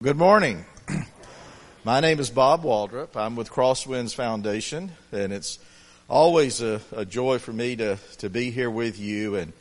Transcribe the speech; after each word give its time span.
Good 0.00 0.16
morning. 0.16 0.64
My 1.84 1.98
name 1.98 2.20
is 2.20 2.30
Bob 2.30 2.62
Waldrop. 2.62 3.16
I'm 3.16 3.34
with 3.34 3.50
Crosswinds 3.50 4.14
Foundation, 4.14 4.92
and 5.10 5.32
it's 5.32 5.58
always 6.08 6.62
a, 6.62 6.80
a 6.94 7.04
joy 7.04 7.40
for 7.40 7.52
me 7.52 7.74
to, 7.74 7.98
to 8.18 8.30
be 8.30 8.52
here 8.52 8.70
with 8.70 9.00
you. 9.00 9.34
And 9.34 9.52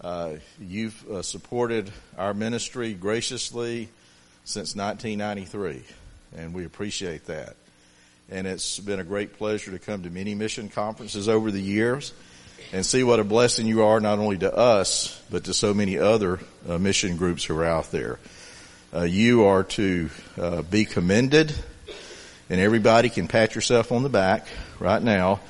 uh, 0.00 0.34
you've 0.60 1.10
uh, 1.10 1.22
supported 1.22 1.90
our 2.16 2.32
ministry 2.32 2.94
graciously 2.94 3.88
since 4.44 4.76
1993, 4.76 5.82
and 6.36 6.54
we 6.54 6.64
appreciate 6.64 7.26
that. 7.26 7.56
And 8.30 8.46
it's 8.46 8.78
been 8.78 9.00
a 9.00 9.04
great 9.04 9.36
pleasure 9.36 9.72
to 9.72 9.80
come 9.80 10.04
to 10.04 10.10
many 10.10 10.36
mission 10.36 10.68
conferences 10.68 11.28
over 11.28 11.50
the 11.50 11.60
years 11.60 12.12
and 12.72 12.86
see 12.86 13.02
what 13.02 13.18
a 13.18 13.24
blessing 13.24 13.66
you 13.66 13.82
are 13.82 13.98
not 13.98 14.20
only 14.20 14.38
to 14.38 14.56
us, 14.56 15.20
but 15.28 15.42
to 15.46 15.52
so 15.52 15.74
many 15.74 15.98
other 15.98 16.38
uh, 16.68 16.78
mission 16.78 17.16
groups 17.16 17.42
who 17.42 17.58
are 17.58 17.64
out 17.64 17.90
there. 17.90 18.20
Uh, 18.94 19.04
you 19.04 19.44
are 19.44 19.64
to 19.64 20.10
uh, 20.38 20.60
be 20.60 20.84
commended, 20.84 21.54
and 22.50 22.60
everybody 22.60 23.08
can 23.08 23.26
pat 23.26 23.54
yourself 23.54 23.90
on 23.90 24.02
the 24.02 24.10
back 24.10 24.46
right 24.78 25.02
now 25.02 25.40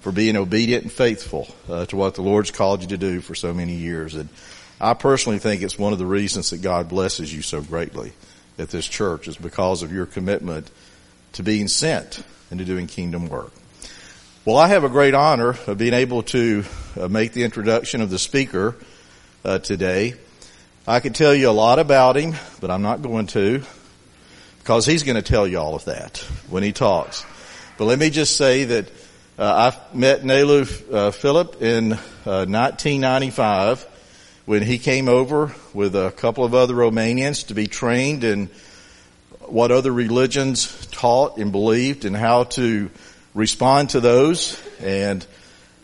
for 0.00 0.12
being 0.12 0.34
obedient 0.34 0.84
and 0.84 0.90
faithful 0.92 1.46
uh, 1.68 1.84
to 1.84 1.94
what 1.94 2.14
the 2.14 2.22
Lord's 2.22 2.50
called 2.50 2.80
you 2.80 2.88
to 2.88 2.96
do 2.96 3.20
for 3.20 3.34
so 3.34 3.52
many 3.52 3.74
years. 3.74 4.14
And 4.14 4.30
I 4.80 4.94
personally 4.94 5.38
think 5.38 5.60
it's 5.60 5.78
one 5.78 5.92
of 5.92 5.98
the 5.98 6.06
reasons 6.06 6.48
that 6.50 6.62
God 6.62 6.88
blesses 6.88 7.34
you 7.34 7.42
so 7.42 7.60
greatly 7.60 8.14
at 8.58 8.70
this 8.70 8.86
church 8.86 9.28
is 9.28 9.36
because 9.36 9.82
of 9.82 9.92
your 9.92 10.06
commitment 10.06 10.70
to 11.32 11.42
being 11.42 11.68
sent 11.68 12.22
and 12.50 12.58
to 12.60 12.64
doing 12.64 12.86
kingdom 12.86 13.28
work. 13.28 13.52
Well, 14.46 14.56
I 14.56 14.68
have 14.68 14.84
a 14.84 14.88
great 14.88 15.12
honor 15.12 15.54
of 15.66 15.76
being 15.76 15.92
able 15.92 16.22
to 16.22 16.64
uh, 16.98 17.08
make 17.08 17.34
the 17.34 17.44
introduction 17.44 18.00
of 18.00 18.08
the 18.08 18.18
speaker 18.18 18.74
uh, 19.44 19.58
today. 19.58 20.14
I 20.88 21.00
could 21.00 21.16
tell 21.16 21.34
you 21.34 21.50
a 21.50 21.50
lot 21.50 21.80
about 21.80 22.16
him, 22.16 22.36
but 22.60 22.70
I'm 22.70 22.82
not 22.82 23.02
going 23.02 23.26
to 23.28 23.64
because 24.60 24.86
he's 24.86 25.02
going 25.02 25.16
to 25.16 25.22
tell 25.22 25.44
you 25.44 25.58
all 25.58 25.74
of 25.74 25.84
that 25.86 26.18
when 26.48 26.62
he 26.62 26.70
talks. 26.70 27.26
But 27.76 27.86
let 27.86 27.98
me 27.98 28.08
just 28.08 28.36
say 28.36 28.62
that 28.66 28.88
uh, 29.36 29.72
I 29.72 29.96
met 29.96 30.22
Nelu 30.22 30.92
uh, 30.94 31.10
Philip 31.10 31.60
in 31.60 31.94
uh, 31.94 32.46
1995 32.46 33.84
when 34.44 34.62
he 34.62 34.78
came 34.78 35.08
over 35.08 35.52
with 35.74 35.96
a 35.96 36.12
couple 36.12 36.44
of 36.44 36.54
other 36.54 36.74
Romanians 36.74 37.48
to 37.48 37.54
be 37.54 37.66
trained 37.66 38.22
in 38.22 38.48
what 39.40 39.72
other 39.72 39.90
religions 39.90 40.86
taught 40.92 41.36
and 41.38 41.50
believed 41.50 42.04
and 42.04 42.16
how 42.16 42.44
to 42.44 42.90
respond 43.34 43.90
to 43.90 43.98
those. 43.98 44.62
And 44.80 45.26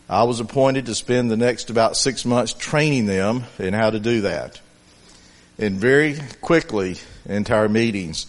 I 0.07 0.23
was 0.23 0.39
appointed 0.39 0.85
to 0.85 0.95
spend 0.95 1.29
the 1.29 1.35
next 1.35 1.69
about 1.69 1.97
six 1.97 2.23
months 2.23 2.53
training 2.53 3.05
them 3.05 3.43
in 3.59 3.73
how 3.73 3.89
to 3.89 3.99
do 3.99 4.21
that. 4.21 4.61
And 5.63 5.79
very 5.79 6.17
quickly 6.41 6.97
into 7.25 7.55
our 7.55 7.69
meetings, 7.69 8.27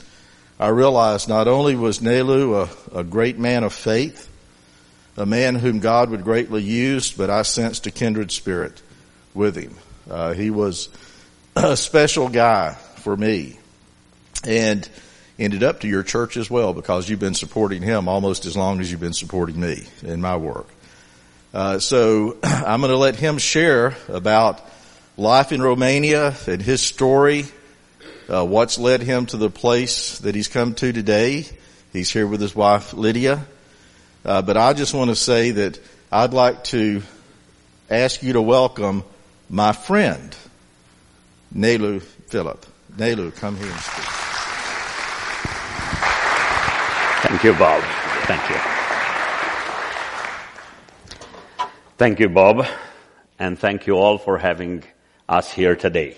I 0.60 0.68
realized 0.68 1.28
not 1.28 1.48
only 1.48 1.74
was 1.74 1.98
Nelu 1.98 2.68
a, 2.92 3.00
a 3.00 3.02
great 3.02 3.40
man 3.40 3.64
of 3.64 3.72
faith, 3.72 4.30
a 5.16 5.26
man 5.26 5.56
whom 5.56 5.80
God 5.80 6.10
would 6.10 6.22
greatly 6.22 6.62
use, 6.62 7.10
but 7.10 7.30
I 7.30 7.42
sensed 7.42 7.88
a 7.88 7.90
kindred 7.90 8.30
spirit 8.30 8.80
with 9.34 9.56
him. 9.56 9.74
Uh, 10.08 10.32
he 10.32 10.50
was 10.50 10.88
a 11.56 11.76
special 11.76 12.28
guy 12.28 12.74
for 12.98 13.16
me 13.16 13.58
and 14.46 14.88
ended 15.36 15.64
up 15.64 15.80
to 15.80 15.88
your 15.88 16.04
church 16.04 16.36
as 16.36 16.48
well 16.48 16.72
because 16.72 17.08
you've 17.08 17.18
been 17.18 17.34
supporting 17.34 17.82
him 17.82 18.06
almost 18.06 18.46
as 18.46 18.56
long 18.56 18.78
as 18.78 18.92
you've 18.92 19.00
been 19.00 19.12
supporting 19.12 19.58
me 19.58 19.82
in 20.04 20.20
my 20.20 20.36
work. 20.36 20.68
Uh, 21.52 21.80
so 21.80 22.36
I'm 22.44 22.80
going 22.80 22.92
to 22.92 22.96
let 22.96 23.16
him 23.16 23.38
share 23.38 23.96
about 24.06 24.60
life 25.16 25.52
in 25.52 25.62
Romania 25.62 26.34
and 26.46 26.60
his 26.60 26.82
story, 26.82 27.44
uh, 28.28 28.44
what's 28.44 28.78
led 28.78 29.02
him 29.02 29.26
to 29.26 29.36
the 29.36 29.50
place 29.50 30.18
that 30.20 30.34
he's 30.34 30.48
come 30.48 30.74
to 30.74 30.92
today. 30.92 31.46
He's 31.92 32.10
here 32.10 32.26
with 32.26 32.40
his 32.40 32.54
wife 32.54 32.92
Lydia. 32.94 33.46
Uh, 34.24 34.42
but 34.42 34.56
I 34.56 34.72
just 34.72 34.94
want 34.94 35.10
to 35.10 35.16
say 35.16 35.52
that 35.52 35.78
I'd 36.10 36.32
like 36.32 36.64
to 36.64 37.02
ask 37.90 38.22
you 38.22 38.32
to 38.32 38.42
welcome 38.42 39.04
my 39.48 39.72
friend, 39.72 40.36
Nelu 41.54 42.00
Philip. 42.02 42.64
Nelu, 42.96 43.34
come 43.36 43.56
here 43.56 43.70
and 43.70 43.80
speak. 43.80 44.04
Thank 47.28 47.44
you, 47.44 47.52
Bob. 47.54 47.82
Thank 48.26 48.50
you. 48.50 48.56
Thank 51.96 52.20
you, 52.20 52.28
Bob. 52.28 52.66
And 53.38 53.58
thank 53.58 53.86
you 53.86 53.96
all 53.98 54.18
for 54.18 54.38
having 54.38 54.84
us 55.28 55.52
here 55.52 55.76
today. 55.76 56.16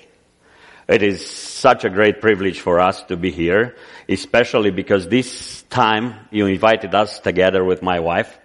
It 0.89 1.03
is 1.03 1.27
such 1.27 1.85
a 1.85 1.91
great 1.91 2.21
privilege 2.21 2.61
for 2.61 2.79
us 2.79 3.03
to 3.05 3.17
be 3.17 3.31
here, 3.31 3.75
especially 4.09 4.71
because 4.71 5.09
this 5.09 5.63
time 5.63 6.15
you 6.31 6.47
invited 6.47 6.95
us 6.95 7.19
together 7.19 7.65
with 7.65 7.83
my 7.83 7.99
wife. 7.99 8.39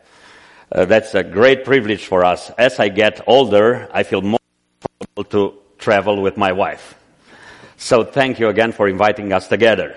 Uh, 0.72 0.85
that's 0.85 1.13
a 1.13 1.23
great 1.23 1.66
privilege 1.66 2.05
for 2.05 2.25
us. 2.25 2.49
As 2.57 2.79
I 2.79 2.89
get 2.89 3.22
older, 3.27 3.88
I 3.94 4.03
feel 4.03 4.22
more 4.22 4.39
comfortable 4.81 5.23
to 5.25 5.59
travel 5.77 6.22
with 6.22 6.38
my 6.38 6.53
wife. 6.53 6.95
So 7.78 8.03
thank 8.03 8.39
you 8.39 8.47
again 8.47 8.72
for 8.72 8.88
inviting 8.88 9.33
us 9.33 9.47
together. 9.47 9.95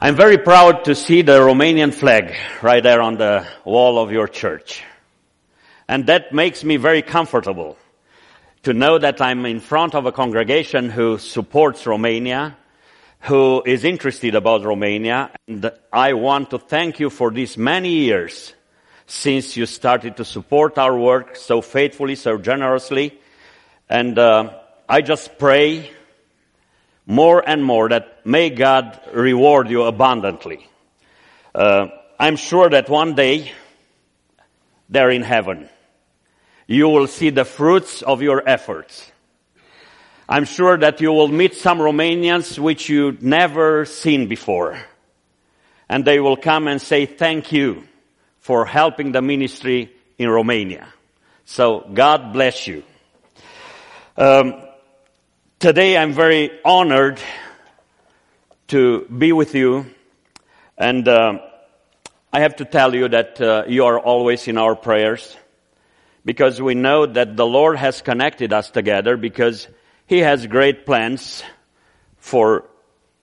I'm 0.00 0.16
very 0.16 0.38
proud 0.38 0.84
to 0.86 0.94
see 0.94 1.22
the 1.22 1.38
Romanian 1.38 1.92
flag 1.92 2.34
right 2.62 2.82
there 2.82 3.02
on 3.02 3.18
the 3.18 3.46
wall 3.64 3.98
of 3.98 4.10
your 4.10 4.26
church. 4.26 4.82
And 5.86 6.06
that 6.06 6.32
makes 6.32 6.64
me 6.64 6.76
very 6.76 7.02
comfortable 7.02 7.76
to 8.62 8.72
know 8.72 8.96
that 8.96 9.20
I'm 9.20 9.44
in 9.44 9.58
front 9.60 9.94
of 9.94 10.06
a 10.06 10.12
congregation 10.12 10.88
who 10.88 11.18
supports 11.18 11.84
Romania, 11.84 12.56
who 13.20 13.62
is 13.66 13.84
interested 13.84 14.36
about 14.36 14.64
Romania, 14.64 15.30
and 15.48 15.72
I 15.92 16.12
want 16.12 16.50
to 16.50 16.58
thank 16.58 17.00
you 17.00 17.10
for 17.10 17.32
these 17.32 17.58
many 17.58 17.90
years 17.90 18.54
since 19.06 19.56
you 19.56 19.66
started 19.66 20.16
to 20.16 20.24
support 20.24 20.78
our 20.78 20.96
work 20.96 21.34
so 21.34 21.60
faithfully, 21.60 22.14
so 22.14 22.38
generously. 22.38 23.18
And 23.88 24.16
uh, 24.18 24.58
I 24.88 25.00
just 25.00 25.38
pray 25.38 25.90
more 27.04 27.42
and 27.46 27.64
more 27.64 27.88
that 27.88 28.24
may 28.24 28.50
God 28.50 29.00
reward 29.12 29.70
you 29.70 29.82
abundantly. 29.82 30.68
Uh, 31.52 31.88
I'm 32.18 32.36
sure 32.36 32.70
that 32.70 32.88
one 32.88 33.14
day 33.14 33.50
they're 34.88 35.10
in 35.10 35.22
heaven 35.22 35.68
you 36.72 36.88
will 36.88 37.06
see 37.06 37.30
the 37.30 37.44
fruits 37.44 38.02
of 38.02 38.22
your 38.22 38.42
efforts. 38.48 39.10
I'm 40.28 40.44
sure 40.44 40.78
that 40.78 41.00
you 41.00 41.12
will 41.12 41.28
meet 41.28 41.54
some 41.54 41.78
Romanians 41.78 42.58
which 42.58 42.88
you 42.88 43.18
never 43.20 43.84
seen 43.84 44.28
before. 44.28 44.78
And 45.88 46.04
they 46.04 46.20
will 46.20 46.36
come 46.36 46.68
and 46.68 46.80
say 46.80 47.04
thank 47.04 47.52
you 47.52 47.86
for 48.38 48.64
helping 48.64 49.12
the 49.12 49.20
ministry 49.20 49.92
in 50.16 50.30
Romania. 50.30 50.88
So 51.44 51.86
God 51.92 52.32
bless 52.32 52.66
you. 52.66 52.82
Um, 54.16 54.54
today 55.58 55.98
I'm 55.98 56.12
very 56.12 56.50
honored 56.64 57.20
to 58.68 59.06
be 59.06 59.32
with 59.32 59.54
you 59.54 59.86
and 60.78 61.06
uh, 61.06 61.38
I 62.32 62.40
have 62.40 62.56
to 62.56 62.64
tell 62.64 62.94
you 62.94 63.08
that 63.08 63.40
uh, 63.40 63.64
you 63.68 63.84
are 63.84 64.00
always 64.00 64.48
in 64.48 64.56
our 64.56 64.74
prayers 64.74 65.36
because 66.24 66.60
we 66.60 66.74
know 66.74 67.06
that 67.06 67.36
the 67.36 67.46
Lord 67.46 67.76
has 67.78 68.02
connected 68.02 68.52
us 68.52 68.70
together 68.70 69.16
because 69.16 69.68
He 70.06 70.18
has 70.18 70.46
great 70.46 70.86
plans 70.86 71.42
for 72.18 72.68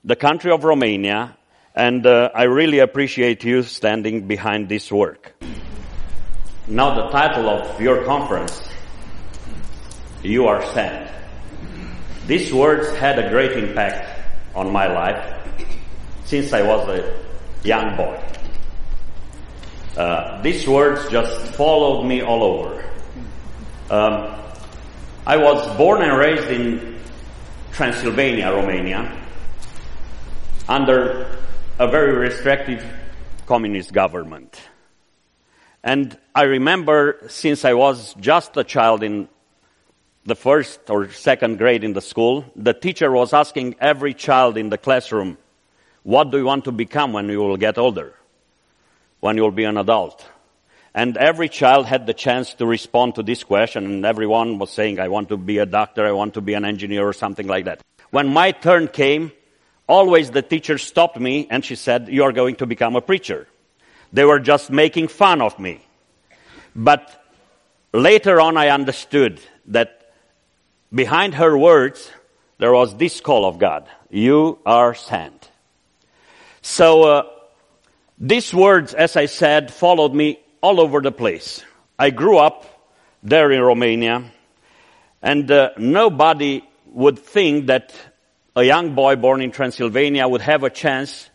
the 0.04 0.16
country 0.16 0.52
of 0.52 0.64
Romania 0.64 1.38
and 1.76 2.06
uh, 2.06 2.30
I 2.36 2.44
really 2.44 2.80
appreciate 2.80 3.44
you 3.44 3.64
standing 3.64 4.28
behind 4.28 4.68
this 4.68 4.92
work. 4.92 5.34
Now 6.68 6.94
the 6.96 7.10
title 7.10 7.50
of 7.50 7.80
your 7.80 8.04
conference, 8.06 8.68
You 10.22 10.48
Are 10.48 10.66
Sent. 10.74 11.10
These 12.28 12.54
words 12.54 12.94
had 12.98 13.18
a 13.18 13.30
great 13.30 13.54
impact 13.54 14.20
on 14.56 14.72
my 14.72 14.88
life 14.88 15.36
since 16.25 16.54
I 16.54 16.62
was 16.62 16.88
a 16.90 17.24
young 17.63 17.95
boy. 17.95 18.22
Uh, 19.97 20.41
these 20.41 20.68
words 20.68 21.09
just 21.09 21.56
followed 21.56 22.03
me 22.03 22.21
all 22.21 22.44
over. 22.44 22.83
Um, 23.89 24.36
I 25.25 25.38
was 25.38 25.75
born 25.77 26.01
and 26.01 26.18
raised 26.18 26.50
in 26.50 27.00
Transylvania, 27.71 28.51
Romania, 28.51 29.25
under 30.68 31.27
a 31.80 31.88
very 31.88 32.15
restrictive 32.15 32.83
communist 33.45 33.94
government. 33.94 34.62
And 35.83 36.18
I 36.35 36.44
remember 36.44 37.21
since 37.27 37.65
I 37.65 37.74
was 37.74 38.13
just 38.15 38.57
a 38.57 38.63
child 38.63 39.01
in 39.01 39.30
the 40.25 40.35
first 40.35 40.89
or 40.89 41.09
second 41.12 41.57
grade 41.57 41.83
in 41.83 41.94
the 41.94 42.01
school, 42.01 42.45
the 42.56 42.74
teacher 42.74 43.12
was 43.12 43.33
asking 43.33 43.75
every 43.80 44.13
child 44.13 44.57
in 44.57 44.69
the 44.69 44.77
classroom, 44.77 45.38
what 46.03 46.31
do 46.31 46.38
you 46.38 46.45
want 46.45 46.65
to 46.65 46.71
become 46.71 47.13
when 47.13 47.30
you 47.30 47.39
will 47.39 47.57
get 47.57 47.77
older? 47.77 48.13
When 49.19 49.36
you 49.36 49.44
will 49.44 49.51
be 49.51 49.66
an 49.66 49.77
adult? 49.77 50.25
And 50.94 51.18
every 51.18 51.50
child 51.50 51.86
had 51.86 52.06
the 52.07 52.13
chance 52.13 52.54
to 52.56 52.66
respond 52.66 53.16
to 53.16 53.24
this 53.24 53.44
question 53.44 53.86
and 53.86 54.06
everyone 54.06 54.57
was 54.57 54.71
saying, 54.71 55.00
I 55.00 55.10
want 55.10 55.30
to 55.30 55.38
be 55.38 55.60
a 55.60 55.66
doctor, 55.66 56.06
I 56.06 56.12
want 56.12 56.33
to 56.33 56.42
be 56.42 56.56
an 56.56 56.66
engineer 56.66 57.07
or 57.07 57.13
something 57.13 57.48
like 57.48 57.66
that. 57.66 57.81
When 58.10 58.27
my 58.27 58.51
turn 58.51 58.88
came, 58.88 59.31
always 59.88 60.31
the 60.31 60.42
teacher 60.42 60.77
stopped 60.77 61.19
me 61.19 61.48
and 61.50 61.63
she 61.63 61.75
said, 61.75 62.10
you 62.10 62.24
are 62.24 62.31
going 62.31 62.56
to 62.56 62.66
become 62.66 62.95
a 62.95 63.01
preacher. 63.01 63.48
They 64.12 64.25
were 64.25 64.39
just 64.39 64.71
making 64.71 65.10
fun 65.10 65.42
of 65.42 65.60
me. 65.60 65.81
But 66.75 67.24
later 67.94 68.42
on 68.42 68.57
I 68.57 68.69
understood 68.69 69.39
that 69.68 70.12
behind 70.94 71.36
her 71.36 71.56
words, 71.57 72.10
there 72.57 72.74
was 72.74 72.98
this 72.98 73.21
call 73.21 73.45
of 73.45 73.60
God. 73.60 73.88
You 74.10 74.57
are 74.66 74.95
sent. 74.95 75.50
So, 76.62 77.04
uh, 77.04 77.24
these 78.19 78.54
words, 78.54 78.94
as 78.94 79.16
I 79.16 79.27
said, 79.27 79.71
followed 79.71 80.13
me 80.13 80.39
all 80.62 80.81
over 80.81 81.00
the 81.00 81.12
place. 81.12 81.63
I 81.98 82.10
grew 82.10 82.38
up 82.38 82.66
there 83.24 83.50
in 83.51 83.62
Romania, 83.62 84.31
and 85.21 85.50
uh, 85.50 85.69
nobody 85.77 86.63
would 86.88 87.19
think 87.19 87.68
that 87.68 87.94
a 88.56 88.63
young 88.63 88.94
boy 88.94 89.16
born 89.16 89.42
in 89.42 89.51
Transylvania 89.51 90.27
would 90.27 90.42
have 90.42 90.63
a 90.63 90.69
chance 90.69 91.30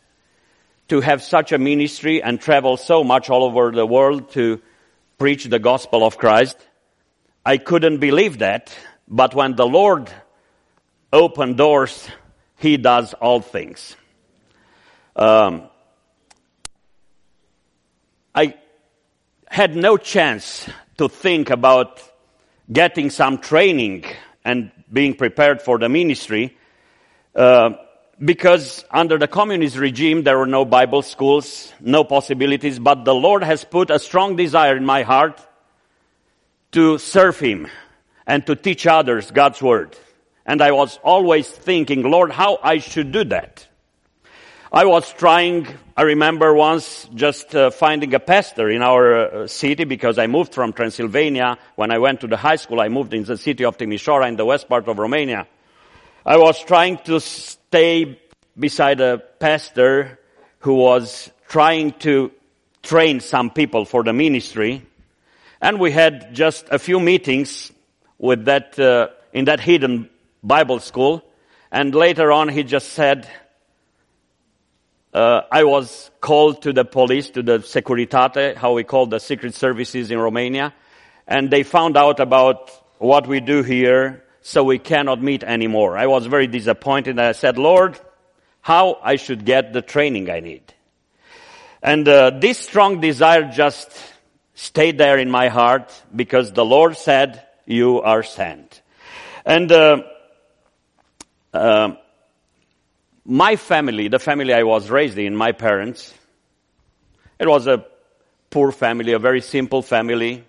to 0.89 1.01
have 1.01 1.23
such 1.23 1.53
a 1.53 1.59
ministry 1.59 2.23
and 2.23 2.39
travel 2.39 2.77
so 2.77 3.03
much 3.03 3.31
all 3.31 3.45
over 3.45 3.71
the 3.71 3.87
world 3.87 4.31
to 4.33 4.61
preach 5.17 5.45
the 5.45 5.59
gospel 5.59 6.05
of 6.05 6.19
Christ. 6.19 6.57
I 7.47 7.57
couldn't 7.57 7.99
believe 7.99 8.39
that, 8.41 8.77
but 9.09 9.35
when 9.35 9.55
the 9.55 9.67
Lord 9.67 10.11
opened 11.13 11.57
doors, 11.57 12.07
He 12.59 12.77
does 12.77 13.15
all 13.15 13.41
things. 13.41 13.97
Um, 15.17 15.69
I 18.35 18.55
had 19.47 19.77
no 19.77 19.97
chance 19.97 20.69
to 20.99 21.09
think 21.09 21.51
about 21.51 22.03
getting 22.73 23.11
some 23.11 23.39
training 23.39 24.05
and 24.45 24.73
being 24.93 25.15
prepared 25.15 25.63
for 25.63 25.79
the 25.79 25.89
ministry 25.89 26.57
uh, 27.35 27.71
because 28.19 28.85
under 28.91 29.19
the 29.19 29.29
communist 29.29 29.77
regime 29.77 30.23
there 30.23 30.39
were 30.39 30.47
no 30.47 30.65
Bible 30.65 31.03
schools, 31.03 31.73
no 31.81 32.05
possibilities, 32.05 32.79
but 32.79 33.05
the 33.05 33.15
Lord 33.15 33.43
has 33.43 33.65
put 33.65 33.91
a 33.91 33.99
strong 33.99 34.37
desire 34.37 34.77
in 34.77 34.85
my 34.85 35.03
heart 35.03 35.41
to 36.73 36.99
serve 36.99 37.39
Him 37.39 37.69
and 38.27 38.47
to 38.47 38.57
teach 38.57 38.87
others 38.87 39.31
God's 39.31 39.63
Word. 39.63 39.97
And 40.47 40.61
I 40.61 40.73
was 40.73 40.99
always 41.03 41.49
thinking, 41.49 42.03
Lord, 42.03 42.31
how 42.31 42.59
I 42.63 42.79
should 42.79 43.13
do 43.13 43.25
that. 43.25 43.67
I 44.75 44.87
was 44.87 45.13
trying, 45.13 45.69
I 45.97 46.03
remember 46.03 46.53
once 46.53 47.09
just 47.15 47.55
uh, 47.55 47.71
finding 47.71 48.13
a 48.13 48.19
pastor 48.19 48.69
in 48.69 48.83
our 48.83 49.15
uh, 49.15 49.47
city 49.47 49.85
because 49.85 50.19
I 50.19 50.27
moved 50.27 50.53
from 50.53 50.73
Transylvania. 50.73 51.59
When 51.77 51.93
I 51.93 51.99
went 51.99 52.23
to 52.23 52.27
the 52.27 52.37
high 52.37 52.57
school, 52.57 52.81
I 52.81 52.89
moved 52.89 53.15
in 53.15 53.23
the 53.23 53.39
city 53.39 53.65
of 53.65 53.79
Timișoara 53.79 54.27
in 54.27 54.35
the 54.35 54.45
west 54.45 54.69
part 54.69 54.89
of 54.89 54.99
Romania. 54.99 55.47
I 56.27 56.39
was 56.39 56.59
trying 56.65 56.99
to 57.05 57.21
stay 57.21 58.19
beside 58.59 59.01
a 59.01 59.19
pastor 59.39 60.19
who 60.59 60.75
was 60.75 61.31
trying 61.47 61.93
to 62.01 62.33
train 62.83 63.21
some 63.21 63.51
people 63.51 63.85
for 63.85 64.03
the 64.03 64.13
ministry. 64.13 64.85
And 65.61 65.79
we 65.79 65.93
had 65.93 66.35
just 66.35 66.67
a 66.73 66.81
few 66.81 66.99
meetings 66.99 67.71
with 68.19 68.47
that, 68.47 68.77
uh, 68.77 69.11
in 69.33 69.45
that 69.45 69.61
hidden 69.61 70.11
Bible 70.43 70.81
school. 70.81 71.23
And 71.71 71.95
later 71.95 72.33
on 72.33 72.49
he 72.49 72.65
just 72.65 72.89
said, 72.89 73.31
uh, 75.15 75.43
I 75.51 75.63
was 75.63 76.11
called 76.21 76.63
to 76.63 76.73
the 76.73 76.85
police, 76.85 77.31
to 77.31 77.43
the 77.43 77.59
Securitate, 77.61 78.57
how 78.57 78.73
we 78.73 78.83
call 78.83 79.07
the 79.07 79.21
secret 79.21 79.55
services 79.55 80.11
in 80.11 80.19
Romania, 80.19 80.75
and 81.27 81.51
they 81.51 81.63
found 81.63 81.97
out 81.97 82.19
about 82.19 82.71
what 82.99 83.27
we 83.29 83.39
do 83.39 83.63
here, 83.63 84.25
so 84.43 84.65
we 84.65 84.79
cannot 84.79 85.23
meet 85.23 85.45
anymore. 85.45 85.97
I 85.97 86.09
was 86.09 86.27
very 86.27 86.49
disappointed. 86.49 87.19
I 87.19 87.33
said, 87.33 87.59
Lord, 87.59 87.99
how 88.61 88.99
I 89.03 89.17
should 89.17 89.45
get 89.45 89.73
the 89.73 89.83
training 89.83 90.29
I 90.31 90.41
need. 90.41 90.75
And 91.81 92.09
uh, 92.09 92.31
this 92.31 92.59
strong 92.59 93.01
desire 93.01 93.51
just 93.53 93.91
stayed 94.55 94.99
there 94.99 95.19
in 95.19 95.31
my 95.31 95.49
heart 95.49 95.93
because 96.15 96.53
the 96.53 96.65
Lord 96.65 96.97
said, 96.97 97.47
"You 97.67 98.01
are 98.01 98.23
sent." 98.23 98.81
And 99.45 99.71
uh, 99.71 100.03
uh, 101.53 101.97
my 103.25 103.57
family, 103.57 104.09
the 104.09 104.19
family 104.19 104.53
I 104.53 104.65
was 104.65 104.91
raised 104.91 105.19
in, 105.19 105.35
my 105.35 105.53
parents, 105.53 106.13
it 107.39 107.49
was 107.49 107.67
a 107.67 107.85
poor 108.51 108.71
family, 108.71 109.13
a 109.13 109.19
very 109.19 109.41
simple 109.41 109.83
family 109.83 110.45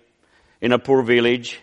in 0.60 0.72
a 0.72 0.78
poor 0.78 1.02
village. 1.02 1.60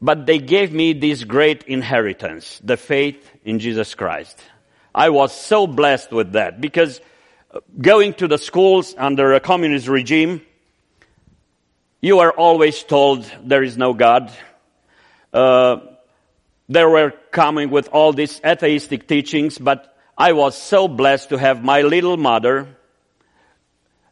But 0.00 0.26
they 0.26 0.38
gave 0.38 0.72
me 0.72 0.92
this 0.92 1.24
great 1.24 1.64
inheritance, 1.64 2.60
the 2.62 2.76
faith 2.76 3.30
in 3.44 3.58
Jesus 3.58 3.94
Christ. 3.94 4.38
I 4.94 5.10
was 5.10 5.32
so 5.32 5.66
blessed 5.66 6.12
with 6.12 6.32
that 6.32 6.60
because 6.60 7.00
going 7.80 8.14
to 8.14 8.28
the 8.28 8.38
schools 8.38 8.94
under 8.96 9.34
a 9.34 9.40
communist 9.40 9.88
regime, 9.88 10.42
you 12.00 12.20
are 12.20 12.30
always 12.30 12.82
told 12.84 13.30
there 13.42 13.62
is 13.62 13.76
no 13.76 13.92
God. 13.92 14.32
Uh, 15.32 15.78
they 16.68 16.84
were 16.84 17.12
coming 17.32 17.70
with 17.70 17.88
all 17.92 18.12
these 18.12 18.40
atheistic 18.44 19.08
teachings, 19.08 19.58
but 19.58 19.97
I 20.20 20.32
was 20.32 20.60
so 20.60 20.88
blessed 20.88 21.28
to 21.28 21.38
have 21.38 21.62
my 21.62 21.82
little 21.82 22.16
mother. 22.16 22.66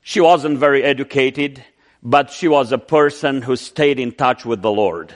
She 0.02 0.20
wasn't 0.20 0.58
very 0.58 0.84
educated, 0.84 1.64
but 2.00 2.30
she 2.30 2.46
was 2.46 2.70
a 2.70 2.78
person 2.78 3.42
who 3.42 3.56
stayed 3.56 3.98
in 3.98 4.12
touch 4.12 4.46
with 4.46 4.62
the 4.62 4.70
Lord. 4.70 5.12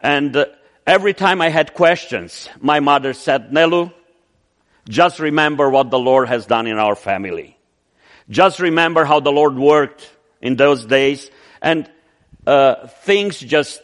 And 0.00 0.34
uh, 0.34 0.46
every 0.86 1.12
time 1.12 1.42
I 1.42 1.50
had 1.50 1.74
questions, 1.74 2.48
my 2.58 2.80
mother 2.80 3.12
said, 3.12 3.50
Nelu, 3.50 3.92
just 4.88 5.20
remember 5.20 5.68
what 5.68 5.90
the 5.90 5.98
Lord 5.98 6.28
has 6.28 6.46
done 6.46 6.66
in 6.66 6.78
our 6.78 6.94
family. 6.94 7.58
Just 8.30 8.60
remember 8.60 9.04
how 9.04 9.20
the 9.20 9.30
Lord 9.30 9.56
worked 9.56 10.10
in 10.40 10.56
those 10.56 10.86
days 10.86 11.30
and 11.60 11.90
uh, 12.46 12.86
things 12.86 13.38
just 13.38 13.82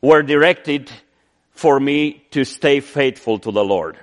were 0.00 0.22
directed 0.22 0.90
for 1.50 1.78
me 1.78 2.24
to 2.30 2.44
stay 2.44 2.80
faithful 2.80 3.38
to 3.40 3.52
the 3.52 3.64
Lord. 3.64 3.98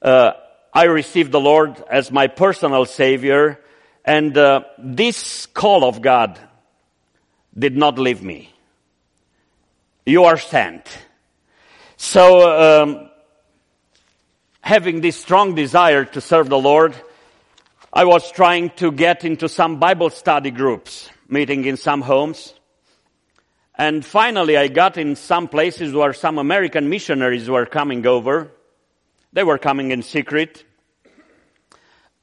Uh, 0.00 0.32
I 0.74 0.84
received 0.84 1.32
the 1.32 1.40
Lord 1.40 1.82
as 1.90 2.10
my 2.10 2.28
personal 2.28 2.86
Savior, 2.86 3.60
and 4.06 4.36
uh, 4.38 4.62
this 4.78 5.44
call 5.44 5.84
of 5.84 6.00
God 6.00 6.40
did 7.56 7.76
not 7.76 7.98
leave 7.98 8.22
me. 8.22 8.50
You 10.06 10.24
are 10.24 10.38
sent. 10.38 10.88
So, 11.98 12.82
um, 12.82 13.10
having 14.62 15.02
this 15.02 15.16
strong 15.16 15.54
desire 15.54 16.06
to 16.06 16.22
serve 16.22 16.48
the 16.48 16.58
Lord, 16.58 16.94
I 17.92 18.06
was 18.06 18.32
trying 18.32 18.70
to 18.76 18.90
get 18.90 19.24
into 19.26 19.50
some 19.50 19.78
Bible 19.78 20.08
study 20.08 20.50
groups, 20.50 21.10
meeting 21.28 21.66
in 21.66 21.76
some 21.76 22.00
homes. 22.00 22.54
And 23.74 24.02
finally, 24.02 24.56
I 24.56 24.68
got 24.68 24.96
in 24.96 25.16
some 25.16 25.48
places 25.48 25.92
where 25.92 26.14
some 26.14 26.38
American 26.38 26.88
missionaries 26.88 27.50
were 27.50 27.66
coming 27.66 28.06
over 28.06 28.50
they 29.32 29.42
were 29.44 29.58
coming 29.58 29.90
in 29.90 30.02
secret. 30.02 30.64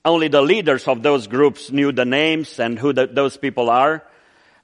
Only 0.05 0.27
the 0.27 0.41
leaders 0.41 0.87
of 0.87 1.03
those 1.03 1.27
groups 1.27 1.71
knew 1.71 1.91
the 1.91 2.05
names 2.05 2.59
and 2.59 2.77
who 2.77 2.93
the, 2.93 3.07
those 3.07 3.35
people 3.37 3.69
are. 3.69 4.03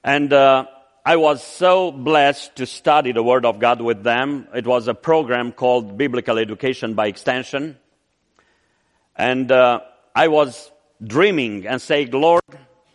And 0.02 0.32
uh, 0.32 0.66
I 1.04 1.16
was 1.16 1.42
so 1.42 1.92
blessed 1.92 2.56
to 2.56 2.66
study 2.66 3.12
the 3.12 3.22
Word 3.22 3.44
of 3.44 3.58
God 3.58 3.80
with 3.80 4.02
them. 4.02 4.48
It 4.54 4.66
was 4.66 4.88
a 4.88 4.94
program 4.94 5.52
called 5.52 5.98
Biblical 5.98 6.38
Education 6.38 6.94
by 6.94 7.08
Extension. 7.08 7.76
And 9.16 9.50
uh, 9.50 9.80
I 10.14 10.28
was 10.28 10.70
dreaming 11.04 11.66
and 11.66 11.82
saying, 11.82 12.12
Lord, 12.12 12.42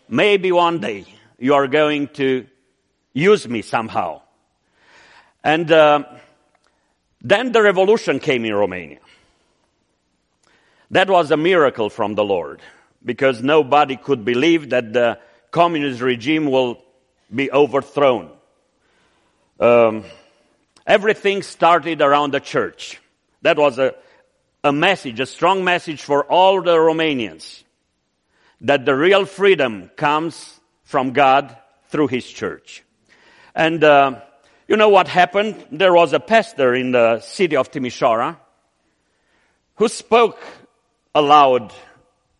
maybe 0.10 0.51
one 0.51 0.79
day 0.79 1.05
you 1.38 1.53
are 1.53 1.67
going 1.67 2.08
to 2.10 2.48
use 3.13 3.48
me 3.48 3.62
somehow. 3.62 4.22
And 5.43 5.72
uh, 5.72 6.03
then 7.22 7.51
the 7.51 7.62
revolution 7.62 8.20
came 8.20 8.46
in 8.46 8.53
Romania. 8.53 9.00
That 10.92 11.10
was 11.10 11.32
a 11.32 11.38
miracle 11.38 11.90
from 11.90 12.16
the 12.16 12.24
Lord 12.24 12.62
because 13.04 13.42
nobody 13.42 13.96
could 13.96 14.26
believe 14.26 14.72
that 14.72 14.92
the 14.92 15.20
communist 15.50 16.02
regime 16.02 16.52
will 16.52 16.84
be 17.34 17.50
overthrown. 17.50 18.30
Um, 19.58 20.04
everything 20.86 21.44
started 21.44 22.02
around 22.02 22.34
the 22.34 22.42
church. 22.42 23.00
That 23.42 23.58
was 23.58 23.80
a, 23.80 23.96
a 24.66 24.74
message, 24.74 25.22
a 25.22 25.26
strong 25.26 25.64
message 25.64 26.02
for 26.02 26.26
all 26.26 26.62
the 26.62 26.76
Romanians 26.76 27.64
that 28.60 28.86
the 28.86 28.94
real 28.94 29.26
freedom 29.26 29.90
comes 29.96 30.60
from 30.84 31.12
God 31.12 31.56
through 31.88 32.08
His 32.08 32.28
church. 32.28 32.84
And 33.56 33.82
uh, 33.82 34.20
you 34.68 34.76
know 34.76 34.90
what 34.90 35.08
happened? 35.08 35.56
There 35.72 35.94
was 35.94 36.12
a 36.12 36.20
pastor 36.20 36.76
in 36.76 36.92
the 36.92 37.22
city 37.22 37.56
of 37.56 37.72
Timișoara 37.72 38.36
who 39.76 39.88
spoke 39.88 40.40
aloud 41.13 41.74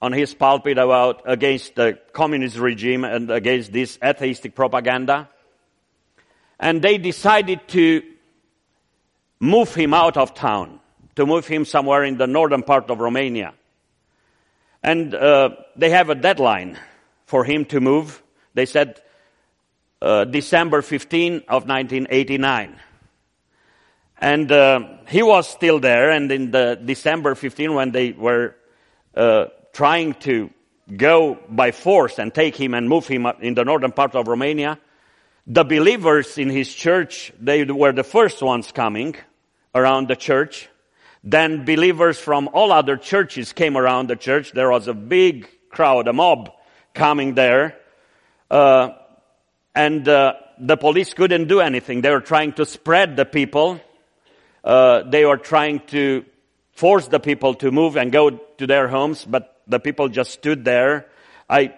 on 0.02 0.14
his 0.14 0.34
pulpit 0.34 0.78
about 0.78 1.22
against 1.26 1.76
the 1.76 2.00
communist 2.12 2.58
regime 2.58 3.04
and 3.04 3.30
against 3.30 3.72
this 3.72 4.00
atheistic 4.04 4.56
propaganda. 4.56 5.30
And 6.60 6.82
they 6.82 6.98
decided 6.98 7.68
to 7.70 8.02
move 9.40 9.74
him 9.76 9.94
out 9.94 10.18
of 10.18 10.34
town, 10.34 10.80
to 11.16 11.26
move 11.26 11.48
him 11.48 11.66
somewhere 11.66 12.04
in 12.04 12.18
the 12.18 12.28
northern 12.28 12.64
part 12.64 12.90
of 12.90 13.00
Romania. 13.00 13.54
And 14.84 15.14
uh, 15.14 15.52
they 15.76 15.92
have 15.92 16.10
a 16.10 16.16
deadline 16.16 16.80
for 17.26 17.44
him 17.44 17.66
to 17.66 17.80
move. 17.80 18.22
They 18.54 18.66
said 18.66 19.02
uh, 20.02 20.26
December 20.26 20.82
15 20.82 21.44
of 21.48 21.68
1989. 21.68 22.80
And 24.18 24.52
uh, 24.52 24.80
he 25.08 25.24
was 25.24 25.48
still 25.48 25.80
there, 25.80 26.12
and 26.12 26.32
in 26.32 26.52
the 26.52 26.80
December 26.84 27.34
15, 27.34 27.74
when 27.74 27.92
they 27.92 28.12
were 28.12 28.56
uh, 29.16 29.46
trying 29.74 30.14
to 30.16 30.50
go 30.96 31.38
by 31.50 31.72
force 31.72 32.20
and 32.20 32.34
take 32.34 32.56
him 32.56 32.74
and 32.74 32.90
move 32.90 33.08
him 33.08 33.26
in 33.42 33.54
the 33.54 33.64
northern 33.64 33.92
part 33.92 34.16
of 34.16 34.28
Romania, 34.28 34.80
the 35.48 35.64
believers 35.64 36.38
in 36.38 36.50
his 36.50 36.74
church, 36.74 37.32
they 37.40 37.64
were 37.64 37.92
the 37.92 38.04
first 38.04 38.42
ones 38.42 38.72
coming 38.72 39.16
around 39.74 40.08
the 40.08 40.16
church. 40.16 40.70
Then 41.24 41.66
believers 41.66 42.20
from 42.20 42.50
all 42.54 42.72
other 42.72 42.98
churches 42.98 43.54
came 43.54 43.78
around 43.78 44.10
the 44.10 44.16
church. 44.16 44.52
There 44.52 44.70
was 44.70 44.88
a 44.88 44.94
big 44.94 45.48
crowd, 45.70 46.08
a 46.08 46.14
mob 46.14 46.52
coming 46.94 47.36
there. 47.36 47.78
Uh, 48.50 48.90
and 49.74 50.08
uh, 50.08 50.34
the 50.60 50.78
police 50.78 51.14
couldn't 51.14 51.48
do 51.48 51.60
anything. 51.60 52.02
They 52.02 52.10
were 52.10 52.22
trying 52.22 52.54
to 52.54 52.66
spread 52.66 53.16
the 53.16 53.26
people 53.26 53.80
uh, 54.64 55.04
they 55.10 55.26
were 55.26 55.38
trying 55.38 55.80
to 55.88 56.26
force 56.82 57.08
the 57.10 57.20
people 57.20 57.54
to 57.54 57.70
move 57.70 57.96
and 57.96 58.12
go 58.12 58.32
to 58.32 58.66
their 58.66 58.88
homes, 58.88 59.24
but 59.24 59.62
the 59.68 59.80
people 59.80 60.10
just 60.10 60.32
stood 60.32 60.66
there. 60.66 61.06
I, 61.48 61.76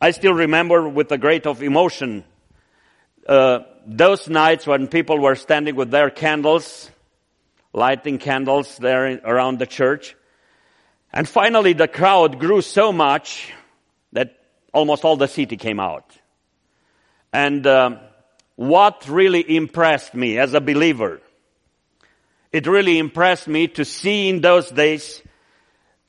I 0.00 0.12
still 0.12 0.34
remember 0.34 0.88
with 0.88 1.10
a 1.10 1.18
great 1.18 1.48
of 1.48 1.64
emotion 1.64 2.22
uh, 3.26 3.58
those 3.84 4.28
nights 4.28 4.68
when 4.68 4.86
people 4.86 5.18
were 5.18 5.34
standing 5.34 5.74
with 5.74 5.90
their 5.90 6.10
candles, 6.10 6.88
lighting 7.72 8.18
candles 8.18 8.78
there 8.78 9.20
around 9.24 9.58
the 9.58 9.66
church. 9.66 10.14
And 11.12 11.28
finally 11.28 11.72
the 11.72 11.88
crowd 11.88 12.38
grew 12.38 12.62
so 12.62 12.92
much 12.92 13.52
that 14.12 14.38
almost 14.72 15.04
all 15.04 15.16
the 15.16 15.26
city 15.26 15.56
came 15.56 15.80
out. 15.80 16.06
And 17.32 17.66
uh, 17.66 17.98
what 18.54 19.08
really 19.08 19.56
impressed 19.56 20.14
me 20.14 20.38
as 20.38 20.54
a 20.54 20.60
believer 20.60 21.20
it 22.52 22.66
really 22.66 22.98
impressed 22.98 23.48
me 23.48 23.68
to 23.68 23.84
see 23.84 24.28
in 24.28 24.40
those 24.40 24.70
days 24.70 25.22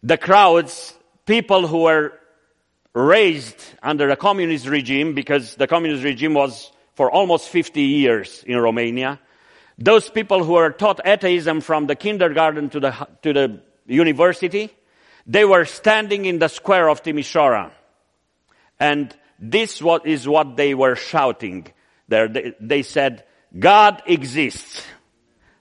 the 0.04 0.18
crowds, 0.18 0.94
people 1.26 1.68
who 1.68 1.84
were 1.84 2.14
raised 2.94 3.64
under 3.82 4.10
a 4.10 4.16
communist 4.16 4.68
regime 4.68 5.14
because 5.14 5.56
the 5.56 5.68
communist 5.68 6.04
regime 6.04 6.34
was 6.34 6.72
for 6.96 7.10
almost 7.12 7.50
50 7.50 7.82
years 7.82 8.44
in 8.46 8.58
Romania. 8.58 9.20
Those 9.78 10.10
people 10.10 10.44
who 10.44 10.54
were 10.54 10.72
taught 10.72 11.00
atheism 11.06 11.62
from 11.62 11.88
the 11.88 11.96
kindergarten 11.96 12.70
to 12.70 12.80
the, 12.80 13.08
to 13.22 13.34
the 13.34 13.62
university, 13.88 14.70
they 15.26 15.46
were 15.46 15.66
standing 15.66 16.26
in 16.26 16.40
the 16.40 16.48
square 16.48 16.90
of 16.90 17.04
Timișoara. 17.04 17.72
And 18.80 19.16
this 19.40 19.82
is 20.06 20.28
what 20.28 20.58
they 20.58 20.74
were 20.74 20.96
shouting 20.96 21.68
there. 22.08 22.28
They, 22.28 22.54
they 22.60 22.82
said, 22.84 23.24
God 23.58 24.04
exists. 24.06 24.84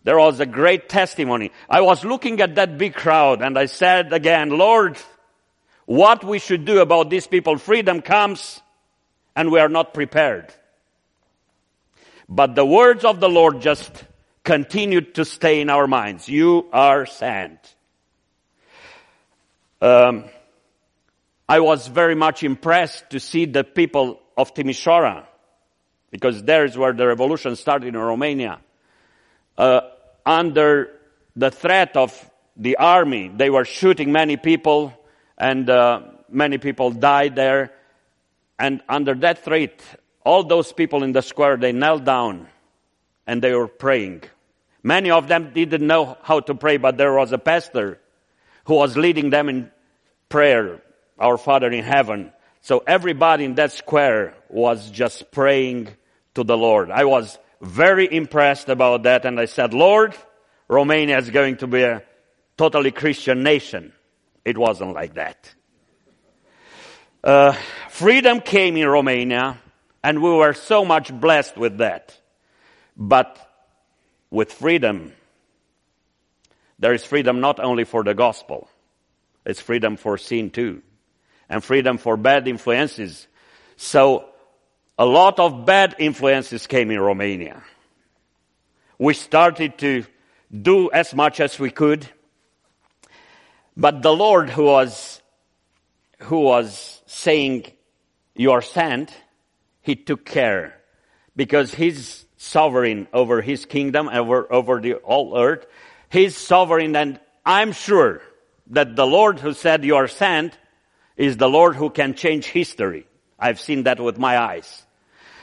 There 0.02 0.18
was 0.18 0.40
a 0.40 0.46
great 0.46 0.88
testimony. 0.88 1.52
I 1.68 1.82
was 1.82 2.04
looking 2.04 2.40
at 2.40 2.54
that 2.54 2.78
big 2.78 2.94
crowd 2.94 3.42
and 3.42 3.58
I 3.58 3.66
said 3.66 4.12
again, 4.12 4.50
Lord, 4.50 4.96
what 5.84 6.24
we 6.24 6.38
should 6.38 6.64
do 6.64 6.80
about 6.80 7.10
these 7.10 7.26
people. 7.26 7.58
Freedom 7.58 8.00
comes 8.00 8.62
and 9.36 9.50
we 9.50 9.60
are 9.60 9.68
not 9.68 9.92
prepared. 9.92 10.52
But 12.28 12.54
the 12.54 12.64
words 12.64 13.04
of 13.04 13.20
the 13.20 13.28
Lord 13.28 13.60
just 13.60 14.04
continued 14.42 15.16
to 15.16 15.24
stay 15.24 15.60
in 15.60 15.68
our 15.68 15.86
minds. 15.86 16.28
You 16.28 16.66
are 16.72 17.04
sent. 17.04 17.58
Um, 19.82 20.24
I 21.48 21.60
was 21.60 21.88
very 21.88 22.14
much 22.14 22.42
impressed 22.42 23.10
to 23.10 23.20
see 23.20 23.44
the 23.44 23.64
people 23.64 24.20
of 24.36 24.54
Timișoara 24.54 25.26
because 26.10 26.42
there 26.44 26.64
is 26.64 26.78
where 26.78 26.92
the 26.92 27.06
revolution 27.06 27.56
started 27.56 27.88
in 27.88 27.96
Romania 27.96 28.60
uh, 29.58 29.80
under 30.24 30.90
the 31.36 31.50
threat 31.50 31.96
of 31.96 32.30
the 32.56 32.76
army. 32.76 33.28
They 33.28 33.50
were 33.50 33.64
shooting 33.64 34.12
many 34.12 34.36
people 34.36 34.92
and 35.38 35.68
uh, 35.68 36.02
many 36.28 36.58
people 36.58 36.90
died 36.90 37.36
there. 37.36 37.72
And 38.58 38.82
under 38.88 39.14
that 39.14 39.44
threat, 39.44 39.82
all 40.24 40.44
those 40.44 40.72
people 40.72 41.02
in 41.02 41.12
the 41.12 41.22
square, 41.22 41.56
they 41.56 41.72
knelt 41.72 42.04
down 42.04 42.46
and 43.26 43.42
they 43.42 43.54
were 43.54 43.68
praying. 43.68 44.24
Many 44.82 45.10
of 45.10 45.28
them 45.28 45.52
didn't 45.52 45.86
know 45.86 46.18
how 46.22 46.40
to 46.40 46.54
pray, 46.54 46.76
but 46.76 46.96
there 46.96 47.14
was 47.14 47.32
a 47.32 47.38
pastor 47.38 47.98
who 48.64 48.74
was 48.74 48.96
leading 48.96 49.30
them 49.30 49.48
in 49.48 49.70
prayer, 50.28 50.82
our 51.18 51.38
Father 51.38 51.70
in 51.70 51.84
heaven. 51.84 52.32
So 52.60 52.82
everybody 52.86 53.44
in 53.44 53.54
that 53.54 53.72
square 53.72 54.34
was 54.48 54.90
just 54.90 55.30
praying 55.30 55.88
to 56.34 56.44
the 56.44 56.56
Lord. 56.56 56.90
I 56.90 57.04
was 57.04 57.38
very 57.60 58.10
impressed 58.10 58.68
about 58.68 59.02
that 59.04 59.24
and 59.24 59.38
I 59.38 59.44
said, 59.44 59.74
Lord, 59.74 60.14
Romania 60.68 61.18
is 61.18 61.30
going 61.30 61.56
to 61.58 61.66
be 61.66 61.82
a 61.82 62.02
totally 62.56 62.90
Christian 62.90 63.42
nation. 63.42 63.92
It 64.44 64.56
wasn't 64.56 64.94
like 64.94 65.14
that. 65.14 65.54
Uh, 67.22 67.54
freedom 67.90 68.40
came 68.40 68.76
in 68.76 68.88
Romania 68.88 69.58
and 70.02 70.22
we 70.22 70.30
were 70.30 70.54
so 70.54 70.84
much 70.84 71.12
blessed 71.12 71.56
with 71.56 71.78
that. 71.78 72.18
But 72.96 73.38
with 74.30 74.52
freedom, 74.52 75.12
there 76.78 76.94
is 76.94 77.04
freedom 77.04 77.40
not 77.40 77.60
only 77.60 77.84
for 77.84 78.02
the 78.02 78.14
gospel, 78.14 78.68
it's 79.44 79.60
freedom 79.60 79.96
for 79.96 80.16
sin 80.16 80.50
too, 80.50 80.82
and 81.48 81.62
freedom 81.62 81.98
for 81.98 82.16
bad 82.16 82.48
influences. 82.48 83.26
So 83.76 84.30
a 85.00 85.06
lot 85.06 85.38
of 85.38 85.64
bad 85.64 85.96
influences 85.98 86.66
came 86.66 86.90
in 86.90 87.00
Romania. 87.00 87.62
We 88.98 89.14
started 89.14 89.78
to 89.78 90.04
do 90.52 90.90
as 90.90 91.14
much 91.14 91.40
as 91.40 91.58
we 91.58 91.70
could. 91.70 92.06
But 93.74 94.02
the 94.02 94.12
Lord 94.12 94.50
who 94.50 94.64
was, 94.64 95.22
who 96.18 96.40
was 96.40 97.00
saying, 97.06 97.64
you 98.34 98.52
are 98.52 98.60
sent, 98.60 99.10
he 99.80 99.96
took 99.96 100.26
care 100.26 100.76
because 101.34 101.74
he's 101.74 102.26
sovereign 102.36 103.08
over 103.14 103.40
his 103.40 103.64
kingdom, 103.64 104.06
over, 104.06 104.52
over 104.52 104.82
the 104.82 104.96
whole 105.02 105.34
earth. 105.38 105.64
He's 106.10 106.36
sovereign 106.36 106.94
and 106.94 107.18
I'm 107.46 107.72
sure 107.72 108.20
that 108.66 108.96
the 108.96 109.06
Lord 109.06 109.40
who 109.40 109.54
said 109.54 109.82
you 109.82 109.96
are 109.96 110.08
sent 110.08 110.58
is 111.16 111.38
the 111.38 111.48
Lord 111.48 111.74
who 111.74 111.88
can 111.88 112.12
change 112.12 112.44
history. 112.44 113.06
I've 113.38 113.58
seen 113.58 113.84
that 113.84 113.98
with 113.98 114.18
my 114.18 114.36
eyes. 114.36 114.84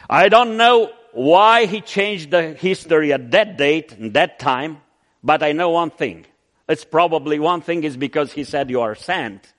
I 0.09 0.29
don't 0.29 0.57
know 0.57 0.91
why 1.11 1.65
he 1.65 1.81
changed 1.81 2.31
the 2.31 2.53
history 2.53 3.11
at 3.11 3.31
that 3.31 3.57
date 3.57 3.93
and 3.93 4.13
that 4.13 4.39
time, 4.39 4.77
but 5.23 5.43
I 5.43 5.51
know 5.51 5.69
one 5.71 5.89
thing. 5.89 6.25
It's 6.69 6.85
probably 6.85 7.39
one 7.39 7.61
thing 7.61 7.83
is 7.83 7.97
because 7.97 8.31
he 8.31 8.43
said 8.43 8.69
you 8.69 8.81
are 8.81 8.95
sent. 8.95 9.51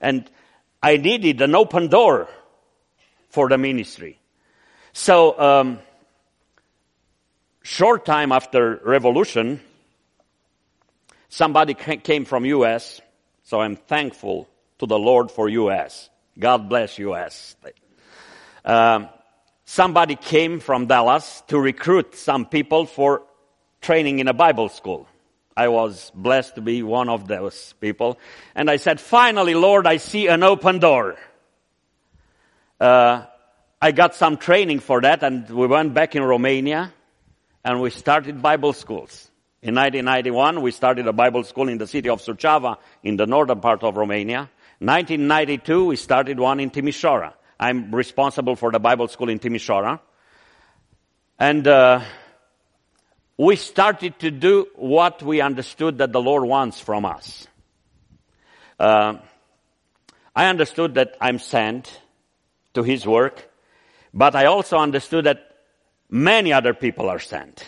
And 0.00 0.28
I 0.82 0.96
needed 0.96 1.40
an 1.42 1.54
open 1.54 1.88
door 1.88 2.28
for 3.28 3.48
the 3.48 3.58
ministry. 3.58 4.18
So, 4.92 5.38
um, 5.38 5.78
short 7.62 8.04
time 8.04 8.32
after 8.32 8.80
revolution, 8.84 9.60
somebody 11.28 11.74
came 11.74 12.24
from 12.24 12.44
U.S. 12.44 13.00
So 13.44 13.60
I'm 13.60 13.76
thankful 13.76 14.48
to 14.78 14.86
the 14.86 14.98
Lord 14.98 15.30
for 15.30 15.48
U.S. 15.48 16.10
God 16.38 16.68
bless 16.68 16.98
U.S. 16.98 17.56
Um, 18.64 19.08
somebody 19.72 20.16
came 20.16 20.60
from 20.60 20.84
Dallas 20.84 21.42
to 21.46 21.58
recruit 21.58 22.14
some 22.14 22.44
people 22.44 22.84
for 22.84 23.22
training 23.80 24.18
in 24.18 24.28
a 24.28 24.34
Bible 24.34 24.68
school. 24.68 25.08
I 25.56 25.68
was 25.68 26.12
blessed 26.14 26.56
to 26.56 26.60
be 26.60 26.82
one 26.82 27.08
of 27.08 27.26
those 27.26 27.72
people. 27.80 28.18
And 28.54 28.70
I 28.70 28.76
said, 28.76 29.00
finally, 29.00 29.54
Lord, 29.54 29.86
I 29.86 29.96
see 29.96 30.26
an 30.26 30.42
open 30.42 30.78
door. 30.78 31.16
Uh, 32.78 33.24
I 33.80 33.92
got 33.92 34.14
some 34.14 34.36
training 34.36 34.80
for 34.80 35.00
that 35.00 35.22
and 35.22 35.48
we 35.48 35.66
went 35.66 35.94
back 35.94 36.14
in 36.14 36.22
Romania 36.22 36.92
and 37.64 37.80
we 37.80 37.88
started 37.88 38.42
Bible 38.42 38.74
schools. 38.74 39.30
In 39.62 39.74
1991, 39.74 40.60
we 40.60 40.70
started 40.70 41.06
a 41.06 41.14
Bible 41.14 41.44
school 41.44 41.70
in 41.70 41.78
the 41.78 41.86
city 41.86 42.10
of 42.10 42.20
Suceava 42.20 42.76
in 43.02 43.16
the 43.16 43.26
northern 43.26 43.60
part 43.60 43.82
of 43.84 43.96
Romania. 43.96 44.50
1992, 44.80 45.86
we 45.86 45.96
started 45.96 46.38
one 46.38 46.60
in 46.60 46.70
Timișoara. 46.70 47.32
I'm 47.62 47.94
responsible 47.94 48.56
for 48.56 48.72
the 48.72 48.80
Bible 48.80 49.06
school 49.06 49.28
in 49.28 49.38
Timișoara. 49.38 50.00
And 51.38 51.64
uh, 51.68 52.00
we 53.36 53.54
started 53.54 54.18
to 54.18 54.32
do 54.32 54.66
what 54.74 55.22
we 55.22 55.40
understood 55.40 55.98
that 55.98 56.10
the 56.10 56.20
Lord 56.20 56.42
wants 56.42 56.80
from 56.80 57.04
us. 57.04 57.46
Uh, 58.80 59.18
I 60.34 60.46
understood 60.46 60.94
that 60.94 61.16
I'm 61.20 61.38
sent 61.38 62.00
to 62.74 62.82
His 62.82 63.06
work, 63.06 63.48
but 64.12 64.34
I 64.34 64.46
also 64.46 64.78
understood 64.78 65.26
that 65.26 65.58
many 66.10 66.52
other 66.52 66.74
people 66.74 67.08
are 67.08 67.20
sent. 67.20 67.62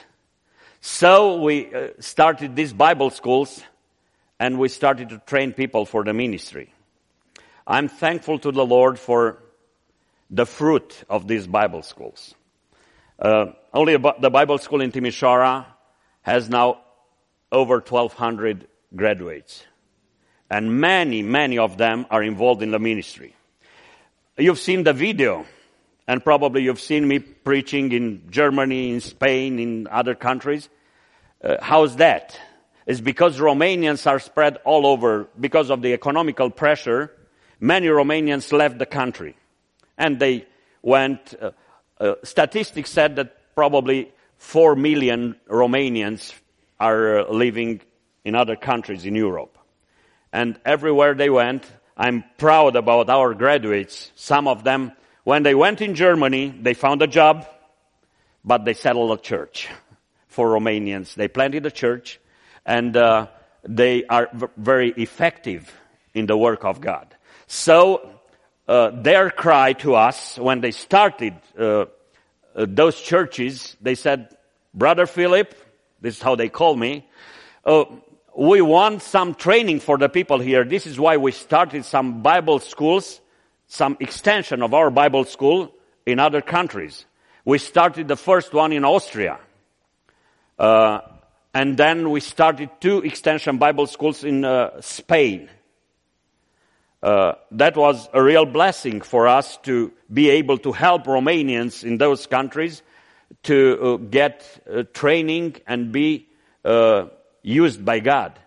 So 0.80 1.40
we 1.40 1.72
uh, 1.72 1.90
started 2.00 2.56
these 2.56 2.72
Bible 2.72 3.10
schools 3.10 3.62
and 4.40 4.58
we 4.58 4.70
started 4.70 5.10
to 5.10 5.18
train 5.18 5.52
people 5.52 5.86
for 5.86 6.02
the 6.02 6.12
ministry. 6.12 6.74
I'm 7.64 7.86
thankful 7.86 8.40
to 8.40 8.50
the 8.50 8.66
Lord 8.66 8.98
for 8.98 9.43
the 10.34 10.46
fruit 10.46 11.04
of 11.08 11.28
these 11.28 11.46
Bible 11.46 11.82
schools. 11.82 12.34
Uh, 13.18 13.46
only 13.72 13.96
the 13.96 14.30
Bible 14.30 14.58
school 14.58 14.80
in 14.80 14.90
Timisoara 14.90 15.64
has 16.22 16.48
now 16.48 16.80
over 17.52 17.76
1,200 17.76 18.66
graduates. 18.96 19.64
And 20.50 20.80
many, 20.80 21.22
many 21.22 21.58
of 21.58 21.76
them 21.78 22.06
are 22.10 22.22
involved 22.22 22.62
in 22.62 22.72
the 22.72 22.80
ministry. 22.80 23.36
You've 24.36 24.58
seen 24.58 24.82
the 24.82 24.92
video, 24.92 25.46
and 26.08 26.22
probably 26.22 26.64
you've 26.64 26.80
seen 26.80 27.06
me 27.06 27.20
preaching 27.20 27.92
in 27.92 28.28
Germany, 28.30 28.90
in 28.90 29.00
Spain, 29.00 29.60
in 29.60 29.86
other 29.86 30.16
countries. 30.16 30.68
Uh, 31.42 31.56
how's 31.62 31.96
that? 31.96 32.38
It's 32.86 33.00
because 33.00 33.38
Romanians 33.38 34.04
are 34.10 34.18
spread 34.18 34.58
all 34.64 34.84
over 34.84 35.28
because 35.38 35.70
of 35.70 35.80
the 35.80 35.92
economical 35.92 36.50
pressure. 36.50 37.12
Many 37.60 37.86
Romanians 37.86 38.52
left 38.52 38.78
the 38.78 38.86
country 38.86 39.36
and 39.96 40.18
they 40.18 40.46
went, 40.82 41.34
uh, 41.40 41.50
uh, 42.00 42.14
statistics 42.22 42.90
said 42.90 43.16
that 43.16 43.54
probably 43.54 44.12
4 44.38 44.76
million 44.76 45.36
Romanians 45.48 46.34
are 46.78 47.20
uh, 47.20 47.32
living 47.32 47.80
in 48.24 48.34
other 48.34 48.56
countries 48.56 49.04
in 49.06 49.14
Europe. 49.14 49.58
And 50.32 50.58
everywhere 50.64 51.14
they 51.14 51.30
went, 51.30 51.70
I'm 51.96 52.24
proud 52.38 52.76
about 52.76 53.08
our 53.08 53.34
graduates. 53.34 54.10
Some 54.16 54.48
of 54.48 54.64
them, 54.64 54.92
when 55.22 55.44
they 55.44 55.54
went 55.54 55.80
in 55.80 55.94
Germany, 55.94 56.52
they 56.60 56.74
found 56.74 57.02
a 57.02 57.06
job, 57.06 57.46
but 58.44 58.64
they 58.64 58.74
settled 58.74 59.16
a 59.18 59.22
church 59.22 59.68
for 60.26 60.48
Romanians. 60.48 61.14
They 61.14 61.28
planted 61.28 61.66
a 61.66 61.70
church 61.70 62.20
and 62.66 62.96
uh, 62.96 63.28
they 63.62 64.04
are 64.06 64.28
v- 64.32 64.46
very 64.56 64.90
effective 64.90 65.72
in 66.14 66.26
the 66.26 66.36
work 66.36 66.64
of 66.64 66.80
God. 66.80 67.14
So 67.46 68.13
uh, 68.66 68.90
their 68.90 69.30
cry 69.30 69.72
to 69.74 69.94
us 69.94 70.38
when 70.38 70.60
they 70.60 70.70
started 70.70 71.34
uh, 71.58 71.86
uh, 72.54 72.66
those 72.68 73.00
churches, 73.00 73.76
they 73.80 73.94
said, 73.94 74.36
Brother 74.72 75.06
Philip, 75.06 75.54
this 76.00 76.16
is 76.16 76.22
how 76.22 76.36
they 76.36 76.48
call 76.48 76.76
me, 76.76 77.06
uh, 77.64 77.84
we 78.36 78.60
want 78.60 79.02
some 79.02 79.34
training 79.34 79.80
for 79.80 79.96
the 79.96 80.08
people 80.08 80.38
here. 80.38 80.64
This 80.64 80.86
is 80.86 80.98
why 80.98 81.16
we 81.16 81.32
started 81.32 81.84
some 81.84 82.22
Bible 82.22 82.58
schools, 82.58 83.20
some 83.68 83.96
extension 84.00 84.62
of 84.62 84.74
our 84.74 84.90
Bible 84.90 85.24
school 85.24 85.72
in 86.04 86.18
other 86.18 86.40
countries. 86.40 87.06
We 87.44 87.58
started 87.58 88.08
the 88.08 88.16
first 88.16 88.52
one 88.52 88.72
in 88.72 88.84
Austria. 88.84 89.38
Uh, 90.58 91.00
and 91.52 91.76
then 91.76 92.10
we 92.10 92.20
started 92.20 92.70
two 92.80 92.98
extension 93.02 93.58
Bible 93.58 93.86
schools 93.86 94.24
in 94.24 94.44
uh, 94.44 94.80
Spain. 94.80 95.48
Uh, 97.04 97.34
that 97.50 97.76
was 97.76 98.08
a 98.14 98.22
real 98.22 98.46
blessing 98.46 99.02
for 99.02 99.28
us 99.28 99.58
to 99.58 99.92
be 100.10 100.30
able 100.30 100.56
to 100.56 100.72
help 100.72 101.04
Romanians 101.04 101.84
in 101.84 101.98
those 101.98 102.26
countries 102.26 102.82
to 103.42 103.78
uh, 103.78 103.96
get 103.98 104.42
uh, 104.66 104.84
training 104.94 105.54
and 105.66 105.92
be 105.92 106.26
uh, 106.64 107.04
used 107.42 107.84
by 107.84 107.98
God. 108.00 108.38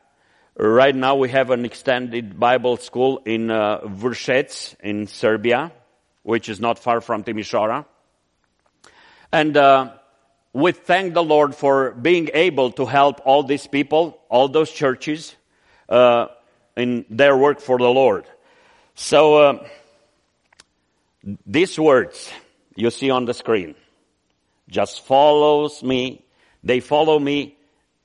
Right 0.58 0.96
now 0.96 1.18
we 1.18 1.30
have 1.30 1.52
an 1.52 1.66
extended 1.66 2.40
Bible 2.40 2.78
school 2.78 3.22
in 3.26 3.52
uh, 3.52 3.82
Vršac 3.82 4.78
in 4.80 5.06
Serbia, 5.06 5.72
which 6.24 6.50
is 6.50 6.60
not 6.60 6.80
far 6.80 7.00
from 7.00 7.24
Timisoara. 7.24 7.86
And 9.32 9.56
uh, 9.56 9.92
we 10.54 10.72
thank 10.72 11.14
the 11.14 11.24
Lord 11.24 11.54
for 11.54 11.92
being 11.92 12.32
able 12.34 12.72
to 12.72 12.88
help 12.88 13.22
all 13.24 13.44
these 13.44 13.68
people, 13.68 14.20
all 14.30 14.48
those 14.48 14.72
churches, 14.72 15.36
uh, 15.90 16.30
in 16.76 17.06
their 17.12 17.38
work 17.38 17.60
for 17.60 17.78
the 17.78 17.88
Lord. 17.90 18.26
So, 19.00 19.36
uh, 19.36 19.68
these 21.46 21.80
words 21.80 22.32
you 22.76 22.90
see 22.90 23.12
on 23.12 23.26
the 23.26 23.34
screen 23.36 23.76
just 24.68 25.06
follows 25.06 25.84
me. 25.84 26.26
They 26.64 26.80
follow 26.80 27.20
me 27.20 27.56